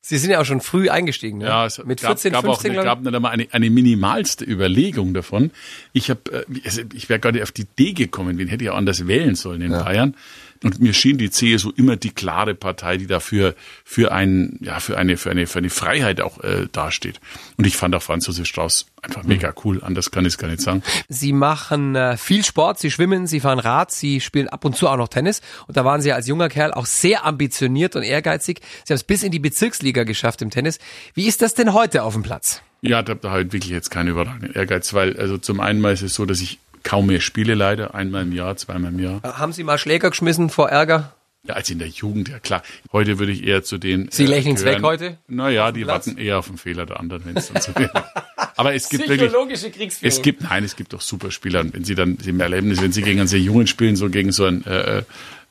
Sie 0.00 0.16
sind 0.16 0.30
ja 0.30 0.40
auch 0.40 0.46
schon 0.46 0.62
früh 0.62 0.88
eingestiegen, 0.88 1.36
ne? 1.36 1.44
Ja, 1.44 1.66
es 1.66 1.76
Mit 1.84 2.00
gab, 2.00 2.12
14, 2.12 2.32
gab 2.32 2.44
15, 2.46 2.70
auch 2.70 2.78
ich. 2.78 2.84
gab 2.84 3.02
nicht 3.02 3.14
einmal 3.14 3.32
eine, 3.32 3.48
eine 3.50 3.68
minimalste 3.68 4.46
Überlegung 4.46 5.12
davon. 5.12 5.50
Ich 5.92 6.08
habe, 6.08 6.46
äh, 6.48 6.78
ich 6.94 7.10
wäre 7.10 7.20
gerade 7.20 7.42
auf 7.42 7.52
die 7.52 7.62
Idee 7.62 7.92
gekommen, 7.92 8.38
wen 8.38 8.48
hätte 8.48 8.64
ich 8.64 8.70
auch 8.70 8.76
anders 8.76 9.06
wählen 9.06 9.34
sollen 9.34 9.60
in 9.60 9.72
Bayern. 9.72 10.16
Und 10.62 10.80
mir 10.80 10.92
schien 10.92 11.18
die 11.18 11.30
CSU 11.30 11.70
immer 11.76 11.96
die 11.96 12.10
klare 12.10 12.54
Partei, 12.54 12.96
die 12.96 13.06
dafür 13.06 13.54
für 13.84 14.12
ein, 14.12 14.58
ja, 14.60 14.80
für 14.80 14.98
eine, 14.98 15.16
für 15.16 15.30
eine, 15.30 15.46
für 15.46 15.58
eine 15.58 15.70
Freiheit 15.70 16.20
auch 16.20 16.42
äh, 16.42 16.66
dasteht. 16.72 17.20
Und 17.56 17.66
ich 17.66 17.76
fand 17.76 17.94
auch 17.94 18.02
Franz 18.02 18.26
Josef 18.26 18.46
Strauß 18.46 18.86
einfach 19.02 19.22
mega 19.22 19.54
cool. 19.64 19.82
Anders 19.82 20.10
kann 20.10 20.24
ich 20.24 20.34
es 20.34 20.38
gar 20.38 20.48
nicht 20.48 20.60
sagen. 20.60 20.82
Sie 21.08 21.32
machen 21.32 21.94
äh, 21.94 22.16
viel 22.16 22.44
Sport, 22.44 22.80
Sie 22.80 22.90
schwimmen, 22.90 23.26
Sie 23.26 23.40
fahren 23.40 23.60
Rad, 23.60 23.92
Sie 23.92 24.20
spielen 24.20 24.48
ab 24.48 24.64
und 24.64 24.76
zu 24.76 24.88
auch 24.88 24.96
noch 24.96 25.08
Tennis. 25.08 25.40
Und 25.66 25.76
da 25.76 25.84
waren 25.84 26.00
Sie 26.00 26.12
als 26.12 26.26
junger 26.26 26.48
Kerl 26.48 26.72
auch 26.72 26.86
sehr 26.86 27.24
ambitioniert 27.24 27.94
und 27.94 28.02
ehrgeizig. 28.02 28.60
Sie 28.84 28.92
haben 28.92 28.96
es 28.96 29.04
bis 29.04 29.22
in 29.22 29.30
die 29.30 29.38
Bezirksliga 29.38 30.04
geschafft 30.04 30.42
im 30.42 30.50
Tennis. 30.50 30.78
Wie 31.14 31.26
ist 31.26 31.42
das 31.42 31.54
denn 31.54 31.72
heute 31.72 32.02
auf 32.02 32.14
dem 32.14 32.22
Platz? 32.22 32.62
Ja, 32.80 33.02
da, 33.02 33.14
da 33.14 33.30
halt 33.30 33.52
wirklich 33.52 33.72
jetzt 33.72 33.90
keine 33.90 34.10
überragenden 34.10 34.54
Ehrgeiz, 34.54 34.94
weil 34.94 35.16
also 35.18 35.36
zum 35.38 35.60
einen 35.60 35.80
mal 35.80 35.92
ist 35.92 36.02
es 36.02 36.14
so, 36.14 36.24
dass 36.26 36.40
ich 36.40 36.58
kaum 36.82 37.06
mehr 37.06 37.20
spiele 37.20 37.54
leider, 37.54 37.94
einmal 37.94 38.22
im 38.22 38.32
Jahr, 38.32 38.56
zweimal 38.56 38.92
im 38.92 39.00
Jahr. 39.00 39.20
Äh, 39.22 39.28
Haben 39.28 39.52
Sie 39.52 39.64
mal 39.64 39.78
Schläger 39.78 40.10
geschmissen 40.10 40.50
vor 40.50 40.68
Ärger? 40.68 41.12
Ja, 41.44 41.54
als 41.54 41.70
in 41.70 41.78
der 41.78 41.88
Jugend, 41.88 42.28
ja 42.28 42.40
klar. 42.40 42.62
Heute 42.92 43.18
würde 43.18 43.32
ich 43.32 43.46
eher 43.46 43.62
zu 43.62 43.78
den. 43.78 44.08
Sie 44.10 44.26
lächeln's 44.26 44.60
gehören. 44.60 44.82
weg 44.82 44.84
heute? 44.84 45.18
Naja, 45.28 45.72
die 45.72 45.84
Platz? 45.84 46.06
warten 46.06 46.18
eher 46.18 46.38
auf 46.38 46.48
den 46.48 46.58
Fehler 46.58 46.84
der 46.84 47.00
anderen, 47.00 47.24
wenn 47.24 47.36
es 47.36 47.50
dann 47.50 47.62
so 47.62 47.74
wäre. 47.74 48.04
Aber 48.56 48.74
es 48.74 48.88
gibt 48.88 49.08
wirklich. 49.08 49.32
Kriegsführung. 49.72 50.08
Es 50.08 50.20
gibt, 50.20 50.42
nein, 50.42 50.64
es 50.64 50.76
gibt 50.76 50.94
auch 50.94 51.00
Superspieler. 51.00 51.60
Und 51.60 51.74
wenn 51.74 51.84
sie 51.84 51.94
dann, 51.94 52.18
sie 52.20 52.38
erleben 52.38 52.70
das, 52.70 52.82
wenn 52.82 52.92
sie 52.92 53.02
gegen 53.02 53.20
einen 53.20 53.28
sehr 53.28 53.40
jungen 53.40 53.66
spielen, 53.66 53.96
so 53.96 54.10
gegen 54.10 54.32
so 54.32 54.44
einen, 54.44 54.64
äh, 54.66 55.04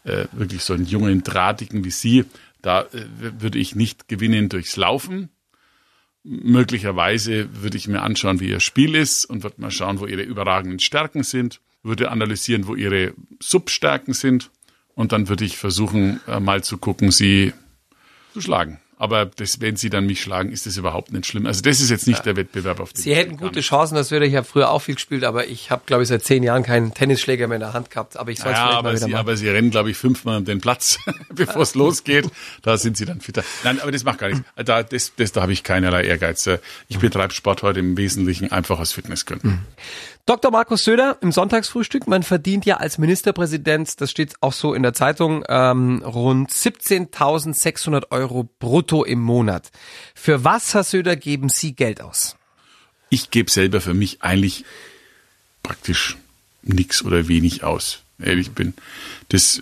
äh, 0.04 0.26
wirklich 0.34 0.62
so 0.64 0.74
einen 0.74 0.86
jungen, 0.86 1.24
drahtigen 1.24 1.84
wie 1.84 1.92
sie, 1.92 2.26
da 2.62 2.82
äh, 2.82 3.06
würde 3.40 3.58
ich 3.58 3.76
nicht 3.76 4.08
gewinnen 4.08 4.50
durchs 4.50 4.76
Laufen. 4.76 5.30
Möglicherweise 6.30 7.48
würde 7.62 7.78
ich 7.78 7.88
mir 7.88 8.02
anschauen, 8.02 8.42
wie 8.42 8.50
ihr 8.50 8.60
Spiel 8.60 8.96
ist 8.96 9.24
und 9.24 9.44
würde 9.44 9.62
mal 9.62 9.72
schauen, 9.72 10.02
wo 10.02 10.06
ihre 10.06 10.24
überragenden 10.24 10.80
Stärken 10.80 11.24
sind, 11.24 11.62
würde 11.84 12.12
analysieren, 12.12 12.68
wo 12.68 12.76
ihre 12.76 13.14
Substärken 13.40 14.14
sind 14.14 14.52
und 14.94 15.14
dann 15.14 15.30
würde 15.30 15.46
ich 15.46 15.58
versuchen, 15.58 16.20
äh, 16.28 16.40
mal 16.40 16.64
zu 16.64 16.78
gucken, 16.78 17.12
sie 17.12 17.54
zu 18.34 18.42
schlagen. 18.42 18.80
Aber 19.00 19.26
das, 19.26 19.62
wenn 19.62 19.76
sie 19.76 19.90
dann 19.92 20.08
mich 20.08 20.22
schlagen, 20.22 20.52
ist 20.52 20.66
das 20.66 20.76
überhaupt 20.78 21.14
nicht 21.14 21.28
schlimm. 21.28 21.46
Also 21.46 21.62
das 21.62 21.80
ist 21.80 21.92
jetzt 21.92 22.08
nicht 22.08 22.26
der 22.26 22.36
Wettbewerb, 22.36 22.80
auf 22.80 22.94
den 22.94 23.02
Sie 23.04 23.16
hätten 23.16 23.38
gute. 23.38 23.62
Chancen, 23.62 23.94
das 23.96 24.10
würde 24.10 24.26
ich 24.26 24.36
habe 24.36 24.46
früher 24.48 24.72
auch 24.72 24.80
viel 24.80 24.96
gespielt, 24.96 25.24
aber 25.24 25.46
ich 25.48 25.70
habe, 25.70 25.84
glaube 25.86 26.02
ich, 26.04 26.10
seit 26.10 26.24
zehn 26.24 26.42
Jahren 26.42 26.64
keinen 26.64 26.94
Tennisschläger 26.96 27.48
mehr 27.48 27.58
in 27.58 27.62
der 27.62 27.74
Hand 27.74 27.92
gehabt. 27.92 28.18
Aber 28.18 28.32
ich 28.32 28.40
soll 28.40 28.52
es 28.52 28.58
Ja, 28.58 28.64
vielleicht 28.66 28.78
aber 28.80 28.90
mal 28.90 28.96
wieder 28.96 29.06
sie, 29.06 29.12
machen. 29.12 29.20
aber 29.20 29.38
sie 29.38 29.50
rennen, 29.50 29.70
glaube 29.70 29.92
ich, 29.92 29.98
fünfmal 29.98 30.38
um 30.38 30.46
den 30.46 30.62
Platz, 30.62 30.98
bevor 31.30 31.62
es 31.62 31.76
losgeht. 31.76 32.28
Da 32.64 32.78
sind 32.78 32.98
sie 32.98 33.06
dann 33.06 33.22
fitter. 33.22 33.44
Nein, 33.64 33.80
aber 33.82 33.92
das 33.92 34.04
macht 34.04 34.18
gar 34.18 34.30
nichts. 34.30 34.44
Da, 34.56 34.82
das, 34.82 35.12
das, 35.16 35.32
da 35.32 35.44
habe 35.44 35.54
ich 35.54 35.64
keinerlei 35.64 36.04
Ehrgeiz. 36.04 36.50
Ich 36.88 36.98
betreibe 36.98 37.34
Sport 37.34 37.62
heute 37.62 37.80
im 37.80 37.98
Wesentlichen 37.98 38.52
einfach 38.52 38.80
aus 38.80 38.94
Fitnessgründen. 38.94 39.60
Dr. 40.26 40.52
Markus 40.52 40.84
Söder 40.84 41.18
im 41.22 41.32
Sonntagsfrühstück. 41.32 42.06
Man 42.08 42.22
verdient 42.22 42.66
ja 42.66 42.78
als 42.78 42.98
Ministerpräsident, 42.98 44.02
das 44.02 44.12
steht 44.12 44.34
auch 44.42 44.52
so 44.52 44.74
in 44.74 44.84
der 44.84 44.92
Zeitung, 44.94 45.46
ähm, 45.48 46.04
rund 46.06 46.52
17.600 46.52 48.12
Euro 48.12 48.50
brutto 48.60 48.87
im 49.04 49.20
Monat. 49.20 49.72
Für 50.16 50.44
was, 50.44 50.74
Herr 50.74 50.84
Söder, 50.84 51.16
geben 51.16 51.50
Sie 51.50 51.74
Geld 51.74 52.02
aus? 52.02 52.36
Ich 53.10 53.32
gebe 53.32 53.50
selber 53.50 53.82
für 53.82 53.94
mich 53.94 54.22
eigentlich 54.22 54.66
praktisch 55.64 56.18
nichts 56.64 57.04
oder 57.04 57.28
wenig 57.28 57.64
aus. 57.64 58.02
Ehrlich 58.20 58.52
bin. 58.52 58.74
Das, 59.30 59.62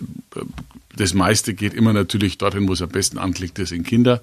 das 0.96 1.14
meiste 1.14 1.54
geht 1.54 1.74
immer 1.74 1.92
natürlich 1.92 2.38
dorthin, 2.38 2.68
wo 2.68 2.72
es 2.72 2.82
am 2.82 2.88
besten 2.88 3.18
anklickt, 3.18 3.58
das 3.58 3.68
sind 3.68 3.86
Kinder. 3.86 4.22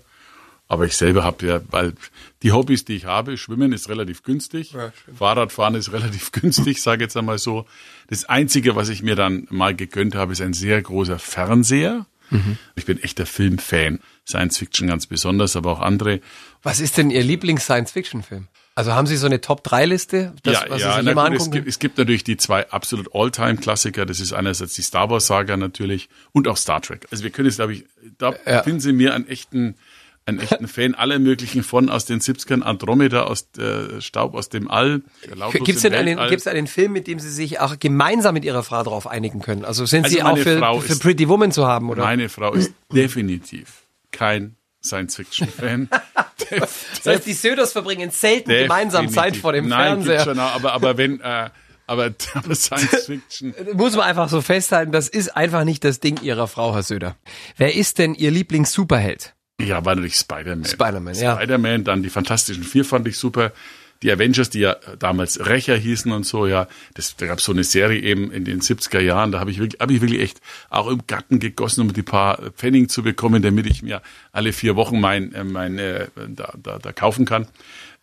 Aber 0.68 0.86
ich 0.86 0.96
selber 0.96 1.24
habe 1.24 1.46
ja, 1.46 1.62
weil 1.70 1.94
die 2.42 2.52
Hobbys, 2.52 2.86
die 2.86 2.96
ich 2.96 3.06
habe, 3.06 3.38
Schwimmen 3.38 3.74
ist 3.74 3.90
relativ 3.90 4.24
günstig, 4.24 4.72
Ja. 4.72 4.92
Fahrradfahren 5.16 5.76
ist 5.76 5.92
relativ 5.92 6.32
günstig, 6.32 6.82
sage 6.82 7.04
jetzt 7.04 7.16
einmal 7.16 7.38
so. 7.38 7.68
Das 8.08 8.26
Einzige, 8.26 8.76
was 8.76 8.90
ich 8.90 9.04
mir 9.04 9.16
dann 9.16 9.46
mal 9.52 9.76
gegönnt 9.76 10.16
habe, 10.16 10.32
ist 10.32 10.42
ein 10.42 10.54
sehr 10.54 10.82
großer 10.82 11.20
Fernseher. 11.20 12.06
Ich 12.76 12.86
bin 12.86 13.02
echter 13.04 13.26
Filmfan. 13.26 14.00
Science 14.28 14.58
Fiction 14.58 14.88
ganz 14.88 15.06
besonders, 15.06 15.56
aber 15.56 15.72
auch 15.72 15.80
andere. 15.82 16.20
Was 16.64 16.80
ist 16.80 16.98
denn 16.98 17.10
Ihr 17.12 17.24
Lieblings-Science-Fiction-Film? 17.24 18.48
Also 18.76 18.94
haben 18.94 19.06
Sie 19.06 19.18
so 19.18 19.28
eine 19.28 19.40
Top-3-Liste, 19.40 20.34
das, 20.42 20.64
was 20.68 20.82
Sie 20.82 20.88
sich 20.92 21.04
na 21.04 21.12
immer 21.12 21.30
gut, 21.30 21.40
es, 21.42 21.52
gibt, 21.52 21.68
es 21.68 21.78
gibt 21.78 21.98
natürlich 22.00 22.24
die 22.24 22.38
zwei 22.38 22.68
absolut 22.72 23.14
All-Time-Klassiker. 23.14 24.06
Das 24.08 24.20
ist 24.20 24.34
einerseits 24.34 24.74
die 24.74 24.82
Star 24.82 25.12
Wars-Saga 25.12 25.58
natürlich 25.58 26.10
und 26.32 26.48
auch 26.48 26.58
Star 26.58 26.82
Trek. 26.82 27.06
Also 27.12 27.24
wir 27.24 27.30
können 27.30 27.48
jetzt, 27.48 27.58
glaube 27.58 27.74
ich, 27.74 27.86
da 28.18 28.34
Ja. 28.48 28.64
finden 28.64 28.80
Sie 28.80 28.94
mir 28.94 29.14
einen 29.14 29.28
echten, 29.28 29.76
einen 30.26 30.40
echten 30.40 30.68
Fan 30.68 30.96
aller 30.96 31.20
möglichen 31.20 31.64
von 31.64 31.90
aus 31.90 32.06
den 32.06 32.20
70ern, 32.20 32.62
Andromeda, 32.62 33.24
aus 33.24 33.48
äh, 33.58 34.02
Staub 34.02 34.36
aus 34.36 34.50
dem 34.50 34.70
All. 34.70 35.02
Gibt 35.52 35.70
es 35.70 35.82
denn 35.82 35.94
einen, 35.94 36.18
gibt's 36.30 36.48
einen 36.48 36.68
Film, 36.68 36.94
mit 36.94 37.08
dem 37.08 37.20
Sie 37.20 37.30
sich 37.30 37.60
auch 37.60 37.78
gemeinsam 37.80 38.34
mit 38.34 38.46
Ihrer 38.46 38.64
Frau 38.64 38.84
darauf 38.84 39.08
einigen 39.08 39.42
können? 39.42 39.66
Also 39.66 39.86
sind 39.86 40.06
Also 40.06 40.16
Sie 40.16 40.24
auch 40.24 40.38
für, 40.38 40.60
Frau 40.60 40.80
für 40.80 40.96
Pretty 40.96 41.28
Woman 41.28 41.52
zu 41.52 41.68
haben, 41.68 41.90
oder? 41.90 42.04
Meine 42.04 42.30
Frau 42.30 42.54
ist 42.54 42.74
definitiv 42.94 43.84
kein 44.12 44.56
Science-Fiction-Fan. 44.84 45.90
das 46.50 47.06
heißt, 47.06 47.26
die 47.26 47.34
Söders 47.34 47.72
verbringen 47.72 48.12
selten 48.12 48.50
gemeinsam 48.50 49.10
Zeit 49.10 49.36
vor 49.38 49.54
dem 49.54 49.68
Nein, 49.68 50.04
Fernseher. 50.04 50.24
Schon, 50.24 50.40
aber, 50.40 50.74
aber 50.74 50.98
wenn, 50.98 51.20
äh, 51.20 51.50
aber, 51.88 52.12
aber 52.34 52.56
Science-Fiction. 52.56 53.56
Muss 53.74 53.96
man 53.96 54.06
einfach 54.06 54.30
so 54.30 54.42
festhalten, 54.42 54.92
das 54.92 55.10
ist 55.10 55.36
einfach 55.36 55.64
nicht 55.64 55.84
das 55.84 56.00
Ding 56.00 56.22
ihrer 56.22 56.48
Frau, 56.48 56.74
Herr 56.74 56.84
Söder. 56.84 57.16
Wer 57.58 57.76
ist 57.76 57.98
denn 57.98 58.14
Ihr 58.16 58.32
Lieblings-Superheld? 58.32 59.34
Ja, 59.62 59.86
war 59.86 59.96
natürlich 59.96 60.16
Spider-Man. 60.16 60.66
Spider-Man, 60.66 61.16
ja. 61.16 61.36
Spider-Man, 61.36 61.84
dann 61.84 62.04
die 62.04 62.10
Fantastischen 62.10 62.64
Vier 62.64 62.86
fand 62.86 63.08
ich 63.08 63.18
super. 63.18 63.52
Die 64.02 64.12
Avengers, 64.12 64.50
die 64.50 64.60
ja 64.60 64.76
damals 65.00 65.46
Rächer 65.46 65.78
hießen 65.78 66.12
und 66.12 66.26
so, 66.26 66.46
ja, 66.46 66.68
das, 66.94 67.16
da 67.16 67.26
gab 67.26 67.38
es 67.38 67.46
so 67.46 67.54
eine 67.54 67.64
Serie 67.64 68.02
eben 68.02 68.32
in 68.32 68.44
den 68.44 68.60
70er 68.60 69.00
Jahren, 69.00 69.32
da 69.32 69.40
habe 69.40 69.50
ich 69.50 69.60
wirklich, 69.60 69.80
habe 69.80 69.94
ich 69.94 70.02
wirklich 70.02 70.20
echt 70.20 70.42
auch 70.70 70.90
im 70.90 71.08
Garten 71.08 71.40
gegossen, 71.40 71.82
um 71.82 71.94
die 71.94 72.04
paar 72.04 72.52
Pfennig 72.52 72.90
zu 72.90 73.02
bekommen, 73.02 73.42
damit 73.42 73.66
ich 73.66 73.82
mir 73.82 74.02
alle 74.34 74.52
vier 74.52 74.76
Wochen 74.76 75.00
mein, 75.00 75.34
äh, 75.34 75.46
mein 75.46 75.80
äh, 75.80 76.08
da, 76.28 76.54
da, 76.62 76.80
da 76.80 76.92
kaufen 76.92 77.24
kann. 77.24 77.48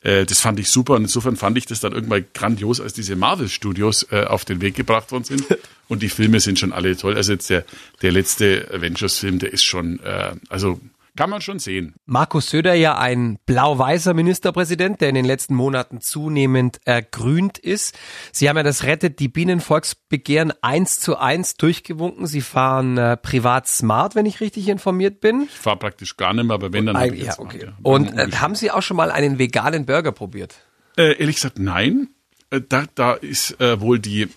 Äh, 0.02 0.25
das 0.25 0.40
fand 0.40 0.59
ich 0.59 0.71
super 0.71 0.95
und 0.95 1.02
insofern 1.02 1.37
fand 1.37 1.59
ich 1.59 1.66
das 1.66 1.80
dann 1.80 1.92
irgendwann 1.92 2.25
grandios, 2.33 2.80
als 2.80 2.95
diese 2.95 3.16
Marvel-Studios 3.16 4.07
äh, 4.11 4.25
auf 4.25 4.47
den 4.47 4.62
Weg 4.62 4.76
gebracht 4.76 5.12
worden 5.12 5.25
sind. 5.25 5.45
Und 5.88 6.02
die 6.02 6.09
Filme 6.09 6.40
sind 6.40 6.59
schon 6.59 6.73
alle 6.73 6.97
toll. 6.97 7.16
Also 7.16 7.33
jetzt 7.33 7.50
der, 7.50 7.64
der 8.00 8.12
letzte 8.12 8.69
Avengers-Film, 8.73 9.38
der 9.40 9.52
ist 9.52 9.64
schon, 9.64 10.00
äh, 10.00 10.33
also 10.49 10.80
kann 11.17 11.31
man 11.31 11.40
schon 11.40 11.59
sehen. 11.59 11.95
Markus 12.07 12.50
Söder 12.50 12.75
ja 12.75 12.99
ein 12.99 13.38
blau-weißer 13.47 14.14
Ministerpräsident, 14.14 15.00
der 15.00 15.09
in 15.09 15.14
den 15.14 15.25
letzten 15.25 15.55
Monaten 15.55 16.00
zunehmend 16.00 16.79
ergrünt 16.85 17.59
ist. 17.59 17.99
Sie 18.33 18.49
haben 18.49 18.57
ja 18.57 18.62
das 18.62 18.85
Rettet 18.85 19.19
die 19.19 19.29
Bienenvolksbegehren 19.29 20.52
eins 20.62 21.00
zu 21.00 21.17
eins 21.17 21.55
durchgewunken. 21.55 22.26
Sie 22.26 22.40
fahren 22.40 22.99
äh, 22.99 23.17
privat 23.17 23.67
smart, 23.69 24.14
wenn 24.14 24.26
ich 24.26 24.40
richtig 24.40 24.69
informiert 24.69 25.21
bin. 25.21 25.43
Ich 25.43 25.59
fahre 25.59 25.79
praktisch 25.79 26.17
gar 26.17 26.33
nicht 26.33 26.45
mehr, 26.45 26.55
aber 26.55 26.73
wenn 26.73 26.87
dann. 26.87 26.97
Ein, 26.97 27.14
ja, 27.14 27.38
okay. 27.38 27.59
Mal, 27.59 27.67
ja. 27.67 27.73
Und 27.83 28.19
äh, 28.19 28.31
haben 28.33 28.55
Sie 28.55 28.71
auch 28.71 28.83
schon 28.83 28.97
mal 28.97 29.11
einen 29.11 29.38
veganen 29.38 29.87
Burger 29.87 30.12
probiert? 30.12 30.57
Äh, 30.97 31.19
ehrlich 31.19 31.37
gesagt, 31.37 31.59
nein. 31.59 32.09
Äh, 32.50 32.61
da, 32.69 32.85
da 32.95 33.14
ist 33.14 33.61
äh, 33.61 33.81
wohl 33.81 33.99
die, 33.99 34.29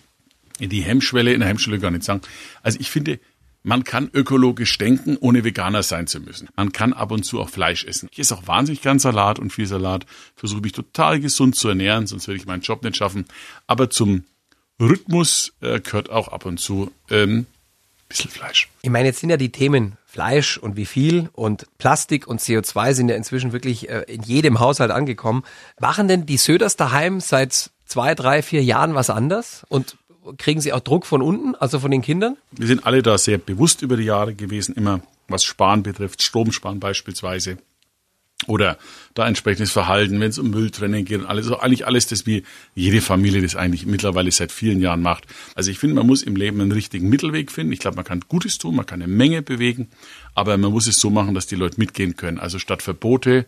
die 0.60 0.82
Hemmschwelle, 0.82 1.32
in 1.32 1.40
der 1.40 1.48
Hemmschwelle 1.48 1.78
gar 1.78 1.90
nicht 1.90 2.04
sagen. 2.04 2.20
Also 2.62 2.78
ich 2.80 2.90
finde, 2.90 3.18
man 3.64 3.82
kann 3.82 4.10
ökologisch 4.12 4.76
denken, 4.78 5.16
ohne 5.18 5.42
Veganer 5.42 5.82
sein 5.82 6.06
zu 6.06 6.20
müssen. 6.20 6.48
Man 6.54 6.72
kann 6.72 6.92
ab 6.92 7.10
und 7.10 7.24
zu 7.24 7.40
auch 7.40 7.48
Fleisch 7.48 7.84
essen. 7.84 8.08
Ich 8.12 8.18
esse 8.18 8.36
auch 8.36 8.46
wahnsinnig 8.46 8.82
gern 8.82 8.98
Salat 8.98 9.38
und 9.38 9.52
viel 9.52 9.66
Salat. 9.66 10.04
Versuche 10.36 10.60
mich 10.60 10.72
total 10.72 11.18
gesund 11.18 11.56
zu 11.56 11.68
ernähren, 11.68 12.06
sonst 12.06 12.28
würde 12.28 12.36
ich 12.36 12.46
meinen 12.46 12.60
Job 12.60 12.84
nicht 12.84 12.96
schaffen. 12.96 13.24
Aber 13.66 13.88
zum 13.88 14.24
Rhythmus 14.78 15.54
äh, 15.60 15.80
gehört 15.80 16.10
auch 16.10 16.28
ab 16.28 16.44
und 16.44 16.60
zu 16.60 16.92
ähm, 17.10 17.46
bisschen 18.08 18.30
Fleisch. 18.30 18.68
Ich 18.82 18.90
meine, 18.90 19.08
jetzt 19.08 19.20
sind 19.20 19.30
ja 19.30 19.36
die 19.36 19.50
Themen 19.50 19.96
Fleisch 20.04 20.58
und 20.58 20.76
wie 20.76 20.86
viel 20.86 21.30
und 21.32 21.66
Plastik 21.78 22.26
und 22.26 22.40
CO2 22.40 22.92
sind 22.92 23.08
ja 23.08 23.16
inzwischen 23.16 23.52
wirklich 23.52 23.88
äh, 23.88 24.02
in 24.06 24.22
jedem 24.22 24.60
Haushalt 24.60 24.90
angekommen. 24.90 25.42
Machen 25.80 26.06
denn 26.06 26.26
die 26.26 26.36
Söders 26.36 26.76
daheim 26.76 27.20
seit 27.20 27.70
zwei, 27.86 28.14
drei, 28.14 28.42
vier 28.42 28.62
Jahren 28.62 28.94
was 28.94 29.10
anders? 29.10 29.64
Und 29.68 29.96
kriegen 30.38 30.60
Sie 30.60 30.72
auch 30.72 30.80
Druck 30.80 31.06
von 31.06 31.22
unten, 31.22 31.54
also 31.54 31.78
von 31.78 31.90
den 31.90 32.02
Kindern? 32.02 32.36
Wir 32.52 32.66
sind 32.66 32.86
alle 32.86 33.02
da 33.02 33.18
sehr 33.18 33.38
bewusst 33.38 33.82
über 33.82 33.96
die 33.96 34.04
Jahre 34.04 34.34
gewesen, 34.34 34.74
immer 34.74 35.00
was 35.28 35.44
Sparen 35.44 35.82
betrifft, 35.82 36.22
Stromsparen 36.22 36.80
beispielsweise. 36.80 37.58
Oder 38.46 38.76
da 39.14 39.26
entsprechendes 39.26 39.72
Verhalten, 39.72 40.20
wenn 40.20 40.28
es 40.28 40.38
um 40.38 40.50
Mülltrennung 40.50 41.04
geht 41.04 41.20
und 41.20 41.26
alles, 41.26 41.46
also 41.46 41.60
eigentlich 41.60 41.86
alles, 41.86 42.06
das 42.08 42.26
wie 42.26 42.42
jede 42.74 43.00
Familie 43.00 43.40
das 43.40 43.56
eigentlich 43.56 43.86
mittlerweile 43.86 44.30
seit 44.30 44.52
vielen 44.52 44.80
Jahren 44.80 45.00
macht. 45.00 45.24
Also 45.54 45.70
ich 45.70 45.78
finde, 45.78 45.94
man 45.94 46.06
muss 46.06 46.22
im 46.22 46.36
Leben 46.36 46.60
einen 46.60 46.72
richtigen 46.72 47.08
Mittelweg 47.08 47.50
finden. 47.50 47.72
Ich 47.72 47.78
glaube, 47.78 47.96
man 47.96 48.04
kann 48.04 48.20
Gutes 48.28 48.58
tun, 48.58 48.76
man 48.76 48.86
kann 48.86 49.00
eine 49.00 49.10
Menge 49.10 49.40
bewegen, 49.40 49.88
aber 50.34 50.58
man 50.58 50.72
muss 50.72 50.86
es 50.86 51.00
so 51.00 51.10
machen, 51.10 51.34
dass 51.34 51.46
die 51.46 51.56
Leute 51.56 51.78
mitgehen 51.78 52.16
können. 52.16 52.38
Also 52.38 52.58
statt 52.58 52.82
Verbote 52.82 53.46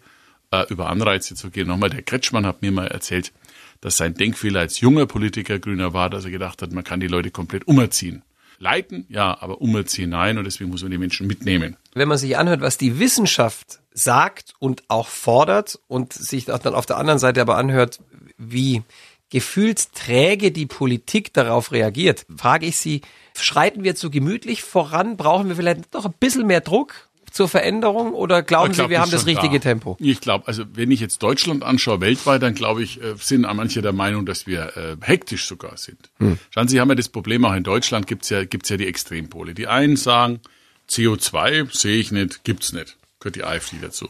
äh, 0.50 0.64
über 0.70 0.88
Anreize 0.88 1.34
zu 1.34 1.50
gehen. 1.50 1.68
Nochmal, 1.68 1.90
der 1.90 2.02
Kretschmann 2.02 2.46
hat 2.46 2.62
mir 2.62 2.72
mal 2.72 2.86
erzählt, 2.86 3.32
dass 3.80 3.96
sein 3.96 4.14
Denkfehler 4.14 4.60
als 4.60 4.80
junger 4.80 5.06
Politiker 5.06 5.58
Grüner 5.58 5.92
war, 5.92 6.10
dass 6.10 6.24
er 6.24 6.30
gedacht 6.30 6.62
hat, 6.62 6.72
man 6.72 6.84
kann 6.84 7.00
die 7.00 7.08
Leute 7.08 7.30
komplett 7.30 7.66
umerziehen. 7.66 8.22
Leiten, 8.58 9.06
ja, 9.08 9.36
aber 9.40 9.60
umerziehen, 9.60 10.10
nein, 10.10 10.38
und 10.38 10.44
deswegen 10.44 10.70
muss 10.70 10.82
man 10.82 10.90
die 10.90 10.98
Menschen 10.98 11.26
mitnehmen. 11.26 11.76
Wenn 11.94 12.08
man 12.08 12.18
sich 12.18 12.38
anhört, 12.38 12.62
was 12.62 12.78
die 12.78 12.98
Wissenschaft 12.98 13.80
sagt 13.92 14.54
und 14.58 14.84
auch 14.88 15.08
fordert 15.08 15.78
und 15.88 16.12
sich 16.12 16.46
dann 16.46 16.74
auf 16.74 16.86
der 16.86 16.96
anderen 16.96 17.18
Seite 17.18 17.40
aber 17.40 17.56
anhört, 17.56 18.00
wie 18.38 18.82
gefühlsträge 19.30 20.52
die 20.52 20.66
Politik 20.66 21.32
darauf 21.32 21.72
reagiert, 21.72 22.26
frage 22.34 22.66
ich 22.66 22.76
Sie, 22.76 23.02
schreiten 23.34 23.84
wir 23.84 23.94
zu 23.94 24.10
gemütlich 24.10 24.62
voran? 24.62 25.16
Brauchen 25.16 25.48
wir 25.48 25.56
vielleicht 25.56 25.92
noch 25.92 26.06
ein 26.06 26.14
bisschen 26.18 26.46
mehr 26.46 26.60
Druck? 26.60 27.08
Zur 27.36 27.48
Veränderung 27.48 28.14
oder 28.14 28.42
glauben 28.42 28.72
glaub, 28.72 28.86
Sie, 28.86 28.90
wir 28.90 29.00
haben 29.00 29.10
das 29.10 29.26
richtige 29.26 29.58
da. 29.58 29.68
Tempo? 29.68 29.96
Ich 30.00 30.20
glaube, 30.20 30.48
also 30.48 30.64
wenn 30.72 30.90
ich 30.90 31.00
jetzt 31.00 31.22
Deutschland 31.22 31.62
anschaue, 31.62 32.00
weltweit, 32.00 32.42
dann 32.42 32.54
glaube 32.54 32.82
ich, 32.82 33.02
äh, 33.02 33.14
sind 33.18 33.42
manche 33.42 33.82
der 33.82 33.92
Meinung, 33.92 34.24
dass 34.24 34.46
wir 34.46 34.74
äh, 34.76 34.96
hektisch 35.02 35.46
sogar 35.46 35.76
sind. 35.76 36.10
Hm. 36.18 36.38
Schauen 36.50 36.68
Sie, 36.68 36.80
haben 36.80 36.88
ja 36.88 36.94
das 36.94 37.10
Problem 37.10 37.44
auch 37.44 37.54
in 37.54 37.62
Deutschland, 37.62 38.06
gibt's 38.06 38.30
ja, 38.30 38.44
gibt's 38.44 38.70
ja 38.70 38.78
die 38.78 38.86
Extrempole. 38.86 39.52
Die 39.52 39.66
einen 39.66 39.96
sagen, 39.96 40.40
CO2 40.88 41.76
sehe 41.76 41.98
ich 41.98 42.10
nicht, 42.10 42.42
gibt's 42.44 42.72
nicht. 42.72 42.96
Gehört 43.20 43.36
die 43.36 43.44
AfD 43.44 43.76
dazu. 43.82 44.08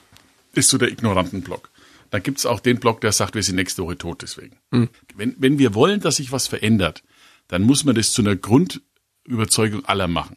Ist 0.54 0.68
so 0.68 0.78
der 0.78 0.88
ignoranten 0.88 1.42
Block. 1.42 1.70
Dann 2.10 2.22
gibt's 2.22 2.46
auch 2.46 2.60
den 2.60 2.78
Block, 2.78 3.00
der 3.00 3.10
sagt, 3.10 3.34
wir 3.34 3.42
sind 3.42 3.56
nächste 3.56 3.82
Woche 3.82 3.98
tot 3.98 4.22
deswegen. 4.22 4.56
Hm. 4.70 4.88
Wenn, 5.16 5.34
wenn 5.38 5.58
wir 5.58 5.74
wollen, 5.74 5.98
dass 5.98 6.16
sich 6.16 6.30
was 6.30 6.46
verändert, 6.46 7.02
dann 7.48 7.62
muss 7.62 7.84
man 7.84 7.96
das 7.96 8.12
zu 8.12 8.22
einer 8.22 8.36
Grundüberzeugung 8.36 9.84
aller 9.84 10.06
machen. 10.06 10.36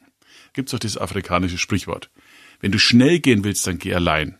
Gibt's 0.53 0.73
auch 0.73 0.79
dieses 0.79 0.97
afrikanische 0.97 1.59
Sprichwort. 1.59 2.09
Wenn 2.59 2.71
du 2.71 2.79
schnell 2.79 3.19
gehen 3.19 3.43
willst, 3.43 3.65
dann 3.67 3.79
geh 3.79 3.93
allein. 3.93 4.37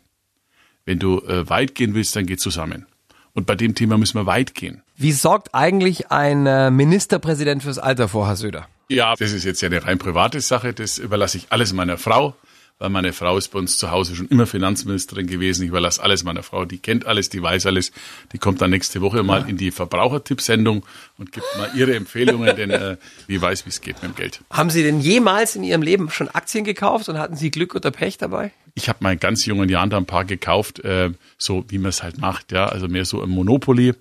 Wenn 0.86 1.00
du 1.00 1.20
äh, 1.20 1.50
weit 1.50 1.76
gehen 1.76 1.94
willst, 1.94 2.16
dann 2.16 2.26
geh 2.26 2.38
zusammen. 2.38 2.86
Und 3.34 3.46
bei 3.46 3.56
dem 3.56 3.76
Thema 3.76 3.98
müssen 3.98 4.18
wir 4.18 4.26
weit 4.26 4.54
gehen. 4.56 4.82
Wie 4.98 5.12
sorgt 5.12 5.54
eigentlich 5.54 6.12
ein 6.12 6.46
äh, 6.46 6.72
Ministerpräsident 6.72 7.64
fürs 7.64 7.78
Alter 7.78 8.08
vor, 8.08 8.28
Herr 8.28 8.36
Söder? 8.36 8.68
Ja, 8.90 9.16
das 9.16 9.32
ist 9.32 9.44
jetzt 9.44 9.62
ja 9.62 9.68
eine 9.68 9.86
rein 9.86 10.00
private 10.00 10.42
Sache. 10.42 10.74
Das 10.74 10.98
überlasse 10.98 11.38
ich 11.38 11.48
alles 11.52 11.74
meiner 11.74 11.98
Frau 11.98 12.36
weil 12.80 12.90
meine 12.90 13.12
Frau 13.12 13.38
ist 13.38 13.50
bei 13.50 13.60
uns 13.60 13.78
zu 13.78 13.92
Hause 13.92 14.16
schon 14.16 14.28
immer 14.30 14.48
Finanzministerin 14.48 15.28
gewesen. 15.28 15.64
Ich 15.64 15.70
überlasse 15.70 16.02
alles 16.02 16.24
meiner 16.24 16.44
Frau. 16.44 16.64
Die 16.64 16.78
kennt 16.78 17.06
alles, 17.06 17.30
die 17.30 17.44
weiß 17.44 17.66
alles. 17.66 17.92
Die 18.32 18.38
kommt 18.38 18.62
dann 18.62 18.72
nächste 18.72 19.02
Woche 19.02 19.22
mal 19.22 19.48
in 19.50 19.58
die 19.58 19.72
Verbrauchertippsendung 19.72 20.86
und 21.18 21.32
gibt 21.34 21.46
mal 21.58 21.70
ihre 21.76 21.94
Empfehlungen, 21.96 22.56
denn 22.56 22.70
äh, 22.70 22.96
die 23.28 23.42
weiß, 23.42 23.66
wie 23.66 23.70
es 23.70 23.82
geht 23.82 24.02
mit 24.02 24.14
dem 24.14 24.16
Geld. 24.16 24.40
Haben 24.50 24.70
Sie 24.70 24.82
denn 24.82 25.02
jemals 25.02 25.58
in 25.58 25.64
Ihrem 25.64 25.82
Leben 25.82 26.10
schon 26.10 26.30
Aktien 26.30 26.64
gekauft 26.64 27.10
und 27.10 27.18
hatten 27.20 27.36
Sie 27.36 27.52
Glück 27.52 27.76
oder 27.76 27.92
Pech 27.92 28.18
dabei? 28.18 28.54
Ich 28.76 28.88
habe 28.88 29.12
in 29.12 29.20
ganz 29.20 29.46
jungen 29.46 29.68
Jahren 29.68 29.90
da 29.90 29.98
ein 29.98 30.06
paar 30.06 30.24
gekauft, 30.24 30.80
äh, 30.80 31.12
so 31.38 31.66
wie 31.68 31.80
man 31.80 31.90
es 31.90 32.02
halt 32.02 32.18
macht, 32.18 32.54
ja, 32.54 32.68
also 32.68 32.88
mehr 32.88 33.04
so 33.04 33.22
im 33.22 33.30
Monopoly. 33.32 33.94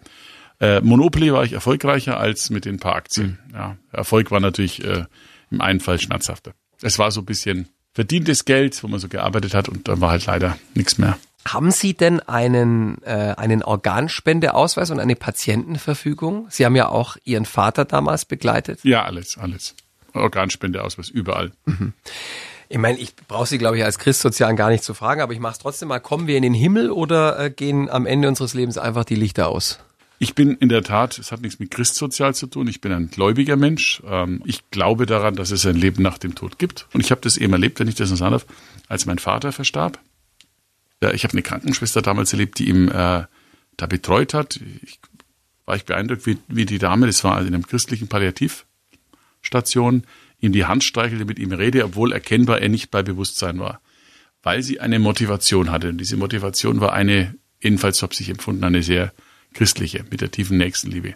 Äh, 0.60 0.80
Monopoly 0.82 1.32
war 1.32 1.44
ich 1.44 1.52
erfolgreicher 1.52 2.18
als 2.18 2.50
mit 2.50 2.64
den 2.64 2.78
paar 2.78 2.94
Aktien. 2.94 3.38
Mhm. 3.48 3.54
Ja, 3.54 3.76
Erfolg 3.90 4.30
war 4.30 4.38
natürlich 4.40 4.84
äh, 4.84 5.04
im 5.50 5.60
einen 5.60 5.80
Fall 5.80 5.98
schmerzhafter. 5.98 6.52
Es 6.80 6.98
war 6.98 7.10
so 7.10 7.20
ein 7.22 7.26
bisschen 7.26 7.68
verdientes 7.92 8.44
Geld, 8.44 8.82
wo 8.82 8.88
man 8.88 9.00
so 9.00 9.08
gearbeitet 9.08 9.54
hat 9.54 9.68
und 9.68 9.88
dann 9.88 10.00
war 10.00 10.10
halt 10.10 10.26
leider 10.26 10.56
nichts 10.74 10.98
mehr. 10.98 11.18
Haben 11.46 11.70
Sie 11.70 11.94
denn 11.94 12.20
einen, 12.20 13.02
äh, 13.04 13.34
einen 13.36 13.62
Organspendeausweis 13.62 14.90
und 14.90 15.00
eine 15.00 15.16
Patientenverfügung? 15.16 16.46
Sie 16.50 16.64
haben 16.66 16.76
ja 16.76 16.88
auch 16.88 17.16
Ihren 17.24 17.46
Vater 17.46 17.84
damals 17.84 18.24
begleitet. 18.24 18.80
Ja, 18.82 19.04
alles, 19.04 19.38
alles. 19.38 19.74
Organspendeausweis 20.12 21.08
überall. 21.08 21.52
Mhm. 21.64 21.94
Ich 22.68 22.78
meine, 22.78 22.98
ich 22.98 23.16
brauche 23.16 23.46
Sie, 23.46 23.56
glaube 23.56 23.78
ich, 23.78 23.84
als 23.84 23.98
Christsozialen 23.98 24.56
gar 24.56 24.68
nicht 24.68 24.84
zu 24.84 24.92
fragen, 24.92 25.22
aber 25.22 25.32
ich 25.32 25.40
mache 25.40 25.52
es 25.52 25.58
trotzdem 25.58 25.88
mal. 25.88 26.00
Kommen 26.00 26.26
wir 26.26 26.36
in 26.36 26.42
den 26.42 26.54
Himmel 26.54 26.90
oder 26.90 27.38
äh, 27.38 27.50
gehen 27.50 27.88
am 27.88 28.04
Ende 28.04 28.28
unseres 28.28 28.52
Lebens 28.52 28.76
einfach 28.76 29.04
die 29.04 29.14
Lichter 29.14 29.48
aus? 29.48 29.78
Ich 30.20 30.34
bin 30.34 30.56
in 30.56 30.68
der 30.68 30.82
Tat, 30.82 31.18
es 31.18 31.30
hat 31.30 31.42
nichts 31.42 31.60
mit 31.60 31.70
Christsozial 31.70 32.34
zu 32.34 32.48
tun, 32.48 32.66
ich 32.66 32.80
bin 32.80 32.90
ein 32.90 33.08
gläubiger 33.08 33.56
Mensch. 33.56 34.02
Ähm, 34.04 34.42
ich 34.44 34.68
glaube 34.70 35.06
daran, 35.06 35.36
dass 35.36 35.52
es 35.52 35.64
ein 35.64 35.76
Leben 35.76 36.02
nach 36.02 36.18
dem 36.18 36.34
Tod 36.34 36.58
gibt. 36.58 36.88
Und 36.92 37.00
ich 37.00 37.12
habe 37.12 37.20
das 37.20 37.36
eben 37.36 37.52
erlebt, 37.52 37.78
wenn 37.78 37.86
ich 37.86 37.94
das 37.94 38.10
noch 38.10 38.16
sagen 38.16 38.32
darf, 38.32 38.46
als 38.88 39.06
mein 39.06 39.18
Vater 39.18 39.52
verstarb. 39.52 40.00
Ich 41.12 41.22
habe 41.22 41.32
eine 41.32 41.42
Krankenschwester 41.42 42.02
damals 42.02 42.32
erlebt, 42.32 42.58
die 42.58 42.68
ihn 42.68 42.88
äh, 42.88 43.24
da 43.76 43.86
betreut 43.86 44.34
hat. 44.34 44.60
Ich, 44.82 44.98
war 45.64 45.76
ich 45.76 45.84
beeindruckt, 45.84 46.26
wie, 46.26 46.38
wie 46.48 46.66
die 46.66 46.78
Dame, 46.78 47.06
das 47.06 47.22
war 47.22 47.40
in 47.40 47.46
einem 47.46 47.64
christlichen 47.64 48.08
Palliativstation, 48.08 50.02
ihm 50.40 50.52
die 50.52 50.64
Hand 50.64 50.82
streichelte, 50.82 51.24
mit 51.26 51.38
ihm 51.38 51.52
rede, 51.52 51.84
obwohl 51.84 52.12
erkennbar 52.12 52.60
er 52.60 52.68
nicht 52.68 52.90
bei 52.90 53.04
Bewusstsein 53.04 53.60
war. 53.60 53.80
Weil 54.42 54.64
sie 54.64 54.80
eine 54.80 54.98
Motivation 54.98 55.70
hatte. 55.70 55.90
Und 55.90 55.98
diese 55.98 56.16
Motivation 56.16 56.80
war 56.80 56.92
eine, 56.92 57.36
jedenfalls 57.60 58.02
habe 58.02 58.14
ich 58.18 58.28
empfunden, 58.28 58.64
eine 58.64 58.82
sehr 58.82 59.12
christliche, 59.54 60.04
mit 60.10 60.20
der 60.20 60.30
tiefen 60.30 60.58
Nächstenliebe. 60.58 61.14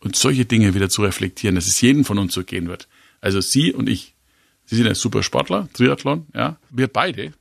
Und 0.00 0.16
solche 0.16 0.44
Dinge 0.44 0.74
wieder 0.74 0.88
zu 0.88 1.02
reflektieren, 1.02 1.54
dass 1.54 1.66
es 1.66 1.80
jedem 1.80 2.04
von 2.04 2.18
uns 2.18 2.34
so 2.34 2.44
gehen 2.44 2.68
wird. 2.68 2.88
Also 3.20 3.40
Sie 3.40 3.72
und 3.72 3.88
ich, 3.88 4.14
Sie 4.64 4.76
sind 4.76 4.86
ein 4.86 4.94
super 4.94 5.22
Sportler, 5.22 5.68
Triathlon, 5.72 6.26
ja. 6.34 6.58
Wir 6.70 6.88
beide 6.88 7.32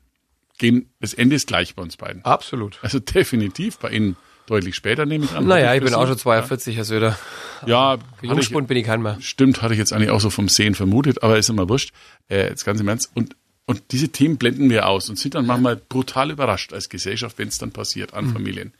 gehen, 0.57 0.89
das 1.01 1.13
Ende 1.13 1.35
ist 1.35 1.47
gleich 1.47 1.75
bei 1.75 1.83
uns 1.83 1.97
beiden. 1.97 2.23
Absolut. 2.23 2.79
Also 2.81 2.99
definitiv 2.99 3.77
bei 3.77 3.89
Ihnen 3.91 4.15
deutlich 4.47 4.75
später 4.75 5.05
nehme 5.05 5.25
ich 5.25 5.31
an. 5.33 5.47
Naja, 5.47 5.73
ich 5.73 5.83
bin 5.83 5.93
auch 5.93 6.07
schon 6.07 6.17
42, 6.17 6.73
ja. 6.73 6.77
Herr 6.77 6.85
Söder. 6.85 7.19
Ja. 7.65 7.97
Jungspund 8.21 8.67
bin 8.67 8.77
ich 8.77 8.85
kein 8.85 9.01
mehr. 9.01 9.17
Stimmt, 9.19 9.61
hatte 9.61 9.73
ich 9.73 9.79
jetzt 9.79 9.91
eigentlich 9.91 10.11
auch 10.11 10.21
so 10.21 10.29
vom 10.29 10.49
Sehen 10.49 10.75
vermutet, 10.75 11.23
aber 11.23 11.37
ist 11.37 11.49
immer 11.49 11.67
wurscht. 11.67 11.93
Äh, 12.29 12.49
jetzt 12.49 12.63
ganz 12.63 12.79
im 12.79 12.87
Ernst. 12.87 13.11
Und 13.15 13.35
Und 13.65 13.81
diese 13.91 14.09
Themen 14.09 14.37
blenden 14.37 14.69
wir 14.69 14.87
aus 14.87 15.09
und 15.09 15.17
sind 15.17 15.33
dann 15.33 15.45
manchmal 15.45 15.75
brutal 15.75 16.29
überrascht 16.29 16.71
als 16.71 16.89
Gesellschaft, 16.89 17.39
wenn 17.39 17.47
es 17.47 17.57
dann 17.57 17.71
passiert 17.71 18.13
an 18.13 18.27
mhm. 18.27 18.33
Familien. 18.33 18.73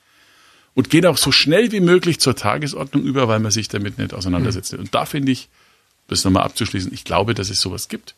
Und 0.76 0.90
gehen 0.90 1.06
auch 1.06 1.18
so 1.18 1.32
schnell 1.32 1.72
wie 1.72 1.80
möglich 1.80 2.20
zur 2.20 2.36
Tagesordnung 2.36 3.04
über, 3.04 3.28
weil 3.28 3.40
man 3.40 3.52
sich 3.52 3.70
damit 3.70 3.98
nicht 3.98 4.14
auseinandersetzt. 4.14 4.74
Mhm. 4.74 4.80
Und 4.80 4.94
da 4.94 5.06
finde 5.06 5.32
ich, 5.32 5.50
das 6.08 6.24
nochmal 6.24 6.44
abzuschließen, 6.44 6.94
ich 6.94 7.04
glaube, 7.04 7.34
dass 7.34 7.50
es 7.50 7.60
sowas 7.60 7.88
gibt. 7.88 8.14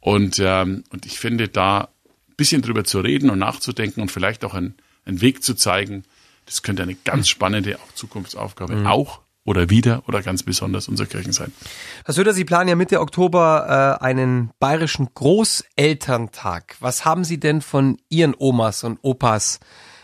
Und, 0.00 0.38
ähm, 0.40 0.84
und 0.90 1.06
ich 1.06 1.18
finde, 1.18 1.48
da 1.48 1.88
ein 2.28 2.34
bisschen 2.36 2.62
drüber 2.62 2.84
zu 2.84 3.00
reden 3.00 3.30
und 3.30 3.38
nachzudenken 3.38 4.00
und 4.00 4.10
vielleicht 4.10 4.44
auch 4.44 4.54
einen, 4.54 4.74
einen 5.04 5.20
Weg 5.20 5.42
zu 5.42 5.54
zeigen, 5.54 6.04
das 6.46 6.62
könnte 6.62 6.82
eine 6.82 6.96
ganz 6.96 7.26
mhm. 7.26 7.30
spannende 7.30 7.78
auch 7.78 7.94
Zukunftsaufgabe 7.94 8.74
mhm. 8.74 8.86
auch 8.86 9.20
oder 9.44 9.70
wieder 9.70 10.02
oder 10.06 10.22
ganz 10.22 10.42
besonders 10.42 10.88
unser 10.88 11.06
Kirchen 11.06 11.32
sein. 11.32 11.52
Herr 12.04 12.14
Söder, 12.14 12.32
Sie 12.32 12.44
planen 12.44 12.68
ja 12.68 12.76
Mitte 12.76 13.00
Oktober 13.00 13.98
äh, 14.00 14.04
einen 14.04 14.50
bayerischen 14.58 15.08
Großelterntag. 15.14 16.76
Was 16.80 17.04
haben 17.04 17.24
Sie 17.24 17.38
denn 17.38 17.62
von 17.62 17.98
Ihren 18.08 18.34
Omas 18.36 18.84
und 18.84 18.98
Opas 19.02 19.60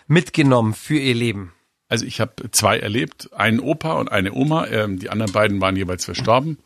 mitgenommen 0.06 0.74
für 0.74 0.98
Ihr 0.98 1.14
Leben? 1.14 1.52
Also 1.88 2.04
ich 2.04 2.20
habe 2.20 2.50
zwei 2.50 2.78
erlebt, 2.78 3.30
einen 3.32 3.60
Opa 3.60 3.92
und 3.94 4.10
eine 4.10 4.32
Oma. 4.32 4.66
Ähm, 4.66 4.98
die 4.98 5.10
anderen 5.10 5.32
beiden 5.32 5.60
waren 5.60 5.76
jeweils 5.76 6.04
verstorben. 6.04 6.58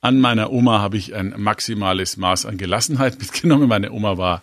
An 0.00 0.20
meiner 0.20 0.50
Oma 0.50 0.80
habe 0.80 0.96
ich 0.96 1.14
ein 1.14 1.34
maximales 1.36 2.16
Maß 2.16 2.46
an 2.46 2.56
Gelassenheit 2.56 3.18
mitgenommen. 3.20 3.68
Meine 3.68 3.92
Oma 3.92 4.16
war 4.16 4.42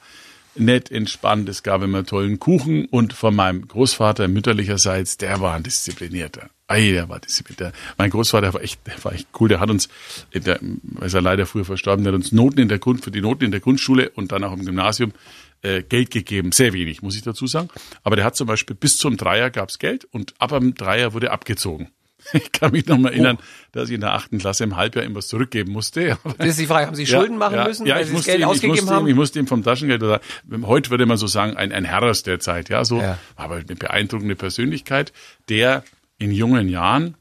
nett, 0.59 0.91
entspannt, 0.91 1.47
es 1.49 1.63
gab 1.63 1.81
immer 1.83 2.03
tollen 2.03 2.39
Kuchen 2.39 2.85
und 2.85 3.13
von 3.13 3.35
meinem 3.35 3.67
Großvater 3.67 4.27
mütterlicherseits, 4.27 5.17
der 5.17 5.39
war 5.41 5.53
ein 5.53 5.63
disziplinierter. 5.63 6.49
Ei, 6.67 6.91
der 6.91 7.09
war 7.09 7.19
disziplinierter. 7.19 7.73
Mein 7.97 8.09
Großvater 8.09 8.53
war 8.53 8.61
echt, 8.61 8.85
der 8.87 9.03
war 9.03 9.13
echt 9.13 9.27
cool. 9.39 9.49
Der 9.49 9.59
hat 9.59 9.69
uns, 9.69 9.87
der, 10.33 10.59
ist 11.01 11.13
er 11.13 11.21
leider 11.21 11.45
früher 11.45 11.65
verstorben, 11.65 12.03
der 12.03 12.13
hat 12.13 12.17
uns 12.17 12.31
Noten 12.31 12.59
in 12.59 12.69
der 12.69 12.79
Grund, 12.79 13.03
für 13.03 13.11
die 13.11 13.21
Noten 13.21 13.45
in 13.45 13.51
der 13.51 13.59
Grundschule 13.59 14.09
und 14.09 14.31
dann 14.31 14.43
auch 14.43 14.53
im 14.53 14.65
Gymnasium 14.65 15.13
äh, 15.61 15.83
Geld 15.83 16.11
gegeben. 16.11 16.51
Sehr 16.51 16.73
wenig, 16.73 17.01
muss 17.01 17.15
ich 17.15 17.21
dazu 17.23 17.47
sagen. 17.47 17.69
Aber 18.03 18.15
der 18.15 18.25
hat 18.25 18.35
zum 18.35 18.47
Beispiel 18.47 18.75
bis 18.75 18.97
zum 18.97 19.17
Dreier 19.17 19.49
gab's 19.49 19.79
Geld 19.79 20.05
und 20.05 20.33
ab 20.39 20.51
dem 20.51 20.75
Dreier 20.75 21.13
wurde 21.13 21.31
abgezogen. 21.31 21.89
Ich 22.33 22.51
kann 22.51 22.71
mich 22.71 22.85
noch 22.87 22.97
mal 22.97 23.09
erinnern, 23.09 23.37
oh. 23.39 23.43
dass 23.71 23.89
ich 23.89 23.95
in 23.95 24.01
der 24.01 24.13
achten 24.13 24.37
Klasse 24.37 24.63
im 24.63 24.75
Halbjahr 24.75 25.05
ihm 25.05 25.15
was 25.15 25.27
zurückgeben 25.27 25.71
musste. 25.71 26.17
Das 26.37 26.47
ist 26.47 26.59
die 26.59 26.65
Frage, 26.65 26.87
haben 26.87 26.95
Sie 26.95 27.05
Schulden 27.05 27.33
ja, 27.33 27.39
machen 27.39 27.55
ja, 27.55 27.67
müssen, 27.67 27.85
ja, 27.85 27.95
weil 27.95 28.05
Sie 28.05 28.13
das 28.13 28.25
Geld 28.25 28.39
ihm, 28.39 28.45
ausgegeben 28.45 28.85
ich 28.85 28.91
haben? 28.91 29.05
Ihm, 29.05 29.11
ich 29.11 29.15
musste 29.15 29.39
ihm 29.39 29.47
vom 29.47 29.63
Taschengeld, 29.63 30.03
oder 30.03 30.19
heute 30.63 30.89
würde 30.89 31.05
man 31.05 31.17
so 31.17 31.27
sagen, 31.27 31.55
ein, 31.55 31.71
ein 31.71 31.85
Herr 31.85 32.03
aus 32.03 32.23
der 32.23 32.39
Zeit, 32.39 32.69
ja, 32.69 32.83
so, 32.83 33.01
aber 33.35 33.55
eine 33.55 33.75
beeindruckende 33.75 34.35
Persönlichkeit, 34.35 35.13
der 35.47 35.83
in 36.17 36.31
jungen 36.31 36.67
Jahren 36.67 37.15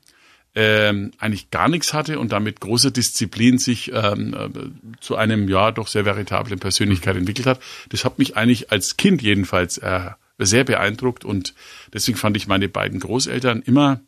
ähm, 0.57 1.13
eigentlich 1.19 1.51
gar 1.51 1.69
nichts 1.69 1.93
hatte 1.93 2.19
und 2.19 2.33
damit 2.33 2.61
großer 2.61 2.91
Disziplin 2.91 3.59
sich 3.59 3.93
ähm, 3.93 4.35
äh, 4.35 4.49
zu 5.01 5.15
einem 5.15 5.49
ja 5.51 5.71
doch 5.71 5.87
sehr 5.87 6.07
veritablen 6.07 6.59
Persönlichkeit 6.59 7.15
mhm. 7.15 7.21
entwickelt 7.21 7.47
hat. 7.47 7.61
Das 7.91 8.07
hat 8.07 8.19
mich 8.19 8.39
eigentlich 8.39 8.73
als 8.73 8.97
Kind 8.97 9.21
jedenfalls 9.21 9.77
äh, 9.79 10.11
sehr 10.39 10.65
beeindruckt 10.65 11.27
und 11.27 11.55
deswegen 11.93 12.17
fand 12.17 12.39
ich 12.39 12.47
meine 12.47 12.71
beiden 12.71 13.01
Großeltern 13.01 13.63
immer 13.63 14.01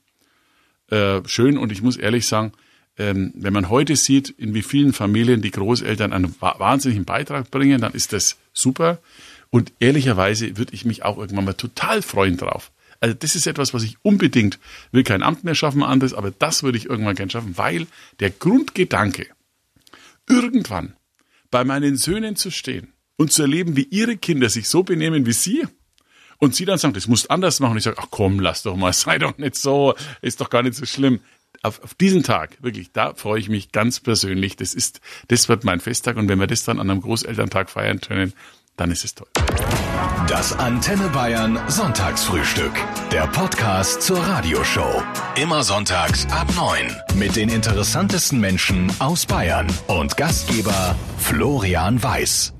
äh, 0.91 1.21
schön 1.27 1.59
und 1.59 1.71
ich 1.71 1.83
muss 1.83 1.99
ehrlich 1.99 2.27
sagen, 2.27 2.53
ähm, 2.97 3.33
wenn 3.37 3.53
man 3.53 3.69
heute 3.69 3.95
sieht, 3.95 4.31
in 4.31 4.55
wie 4.55 4.63
vielen 4.63 4.95
Familien 4.95 5.43
die 5.43 5.51
Großeltern 5.51 6.15
einen 6.15 6.35
wahnsinnigen 6.41 7.05
Beitrag 7.05 7.51
bringen, 7.51 7.83
dann 7.83 7.93
ist 7.93 8.15
das 8.15 8.39
super. 8.55 8.99
Und 9.51 9.73
ehrlicherweise 9.81 10.57
würde 10.57 10.73
ich 10.73 10.87
mich 10.87 11.05
auch 11.05 11.19
irgendwann 11.19 11.45
mal 11.45 11.55
total 11.55 12.01
freuen 12.01 12.39
drauf. 12.39 12.71
Also 13.01 13.15
das 13.15 13.37
ist 13.37 13.47
etwas, 13.47 13.75
was 13.75 13.83
ich 13.83 13.97
unbedingt 14.03 14.59
will 14.91 15.05
kein 15.05 15.23
Amt 15.23 15.45
mehr 15.45 15.55
schaffen, 15.55 15.83
anderes, 15.83 16.15
aber 16.15 16.31
das 16.31 16.63
würde 16.63 16.79
ich 16.79 16.87
irgendwann 16.87 17.15
gern 17.15 17.31
schaffen, 17.31 17.57
weil 17.57 17.87
der 18.21 18.31
Grundgedanke, 18.31 19.27
irgendwann 20.29 20.97
bei 21.51 21.65
meinen 21.65 21.97
Söhnen 21.97 22.37
zu 22.37 22.51
stehen 22.51 22.93
und 23.17 23.33
zu 23.33 23.43
erleben, 23.43 23.77
wie 23.77 23.85
ihre 23.85 24.17
Kinder 24.17 24.49
sich 24.49 24.69
so 24.69 24.83
benehmen 24.83 25.27
wie 25.27 25.33
sie, 25.33 25.65
und 26.39 26.55
sie 26.55 26.65
dann 26.65 26.79
sagen, 26.79 26.95
das 26.95 27.09
musst 27.09 27.31
anders 27.31 27.61
machen. 27.61 27.77
Ich 27.77 27.85
sage, 27.85 27.99
ach 28.01 28.09
komm, 28.11 28.41
lass 28.41 28.63
doch 28.63 28.77
mal, 28.77 28.93
sei 28.95 29.19
doch 29.19 29.37
nicht 29.39 29.57
so, 29.57 29.95
ist 30.23 30.41
doch 30.41 30.51
gar 30.51 30.63
nicht 30.63 30.75
so 30.75 30.87
schlimm. 30.87 31.21
Auf, 31.63 31.83
auf 31.83 31.95
diesen 31.95 32.23
Tag, 32.23 32.57
wirklich, 32.63 32.93
da 32.93 33.15
freue 33.15 33.41
ich 33.41 33.49
mich 33.49 33.73
ganz 33.73 33.99
persönlich. 33.99 34.55
Das 34.57 34.75
ist, 34.75 35.01
das 35.27 35.49
wird 35.49 35.65
mein 35.65 35.81
Festtag. 35.81 36.17
Und 36.17 36.29
wenn 36.29 36.39
wir 36.39 36.47
das 36.47 36.65
dann 36.65 36.79
an 36.79 36.89
einem 36.89 37.01
Großelterntag 37.01 37.69
feiern 37.69 38.01
können, 38.01 38.33
dann 38.77 38.93
ist 38.93 39.05
es 39.05 39.15
toll. 39.17 39.29
Das 40.29 40.53
Antenne 40.53 41.09
Bayern 41.09 41.59
Sonntagsfrühstück. 41.69 42.73
Der 43.11 43.27
Podcast 43.29 44.03
zur 44.03 44.19
Radioshow. 44.19 45.03
Immer 45.41 45.63
sonntags 45.63 46.27
ab 46.27 46.47
neun 46.55 46.95
Mit 47.15 47.35
den 47.35 47.49
interessantesten 47.49 48.39
Menschen 48.39 48.93
aus 48.99 49.25
Bayern. 49.25 49.67
Und 49.87 50.19
Gastgeber 50.19 50.95
Florian 51.17 52.03
Weiß. 52.03 52.53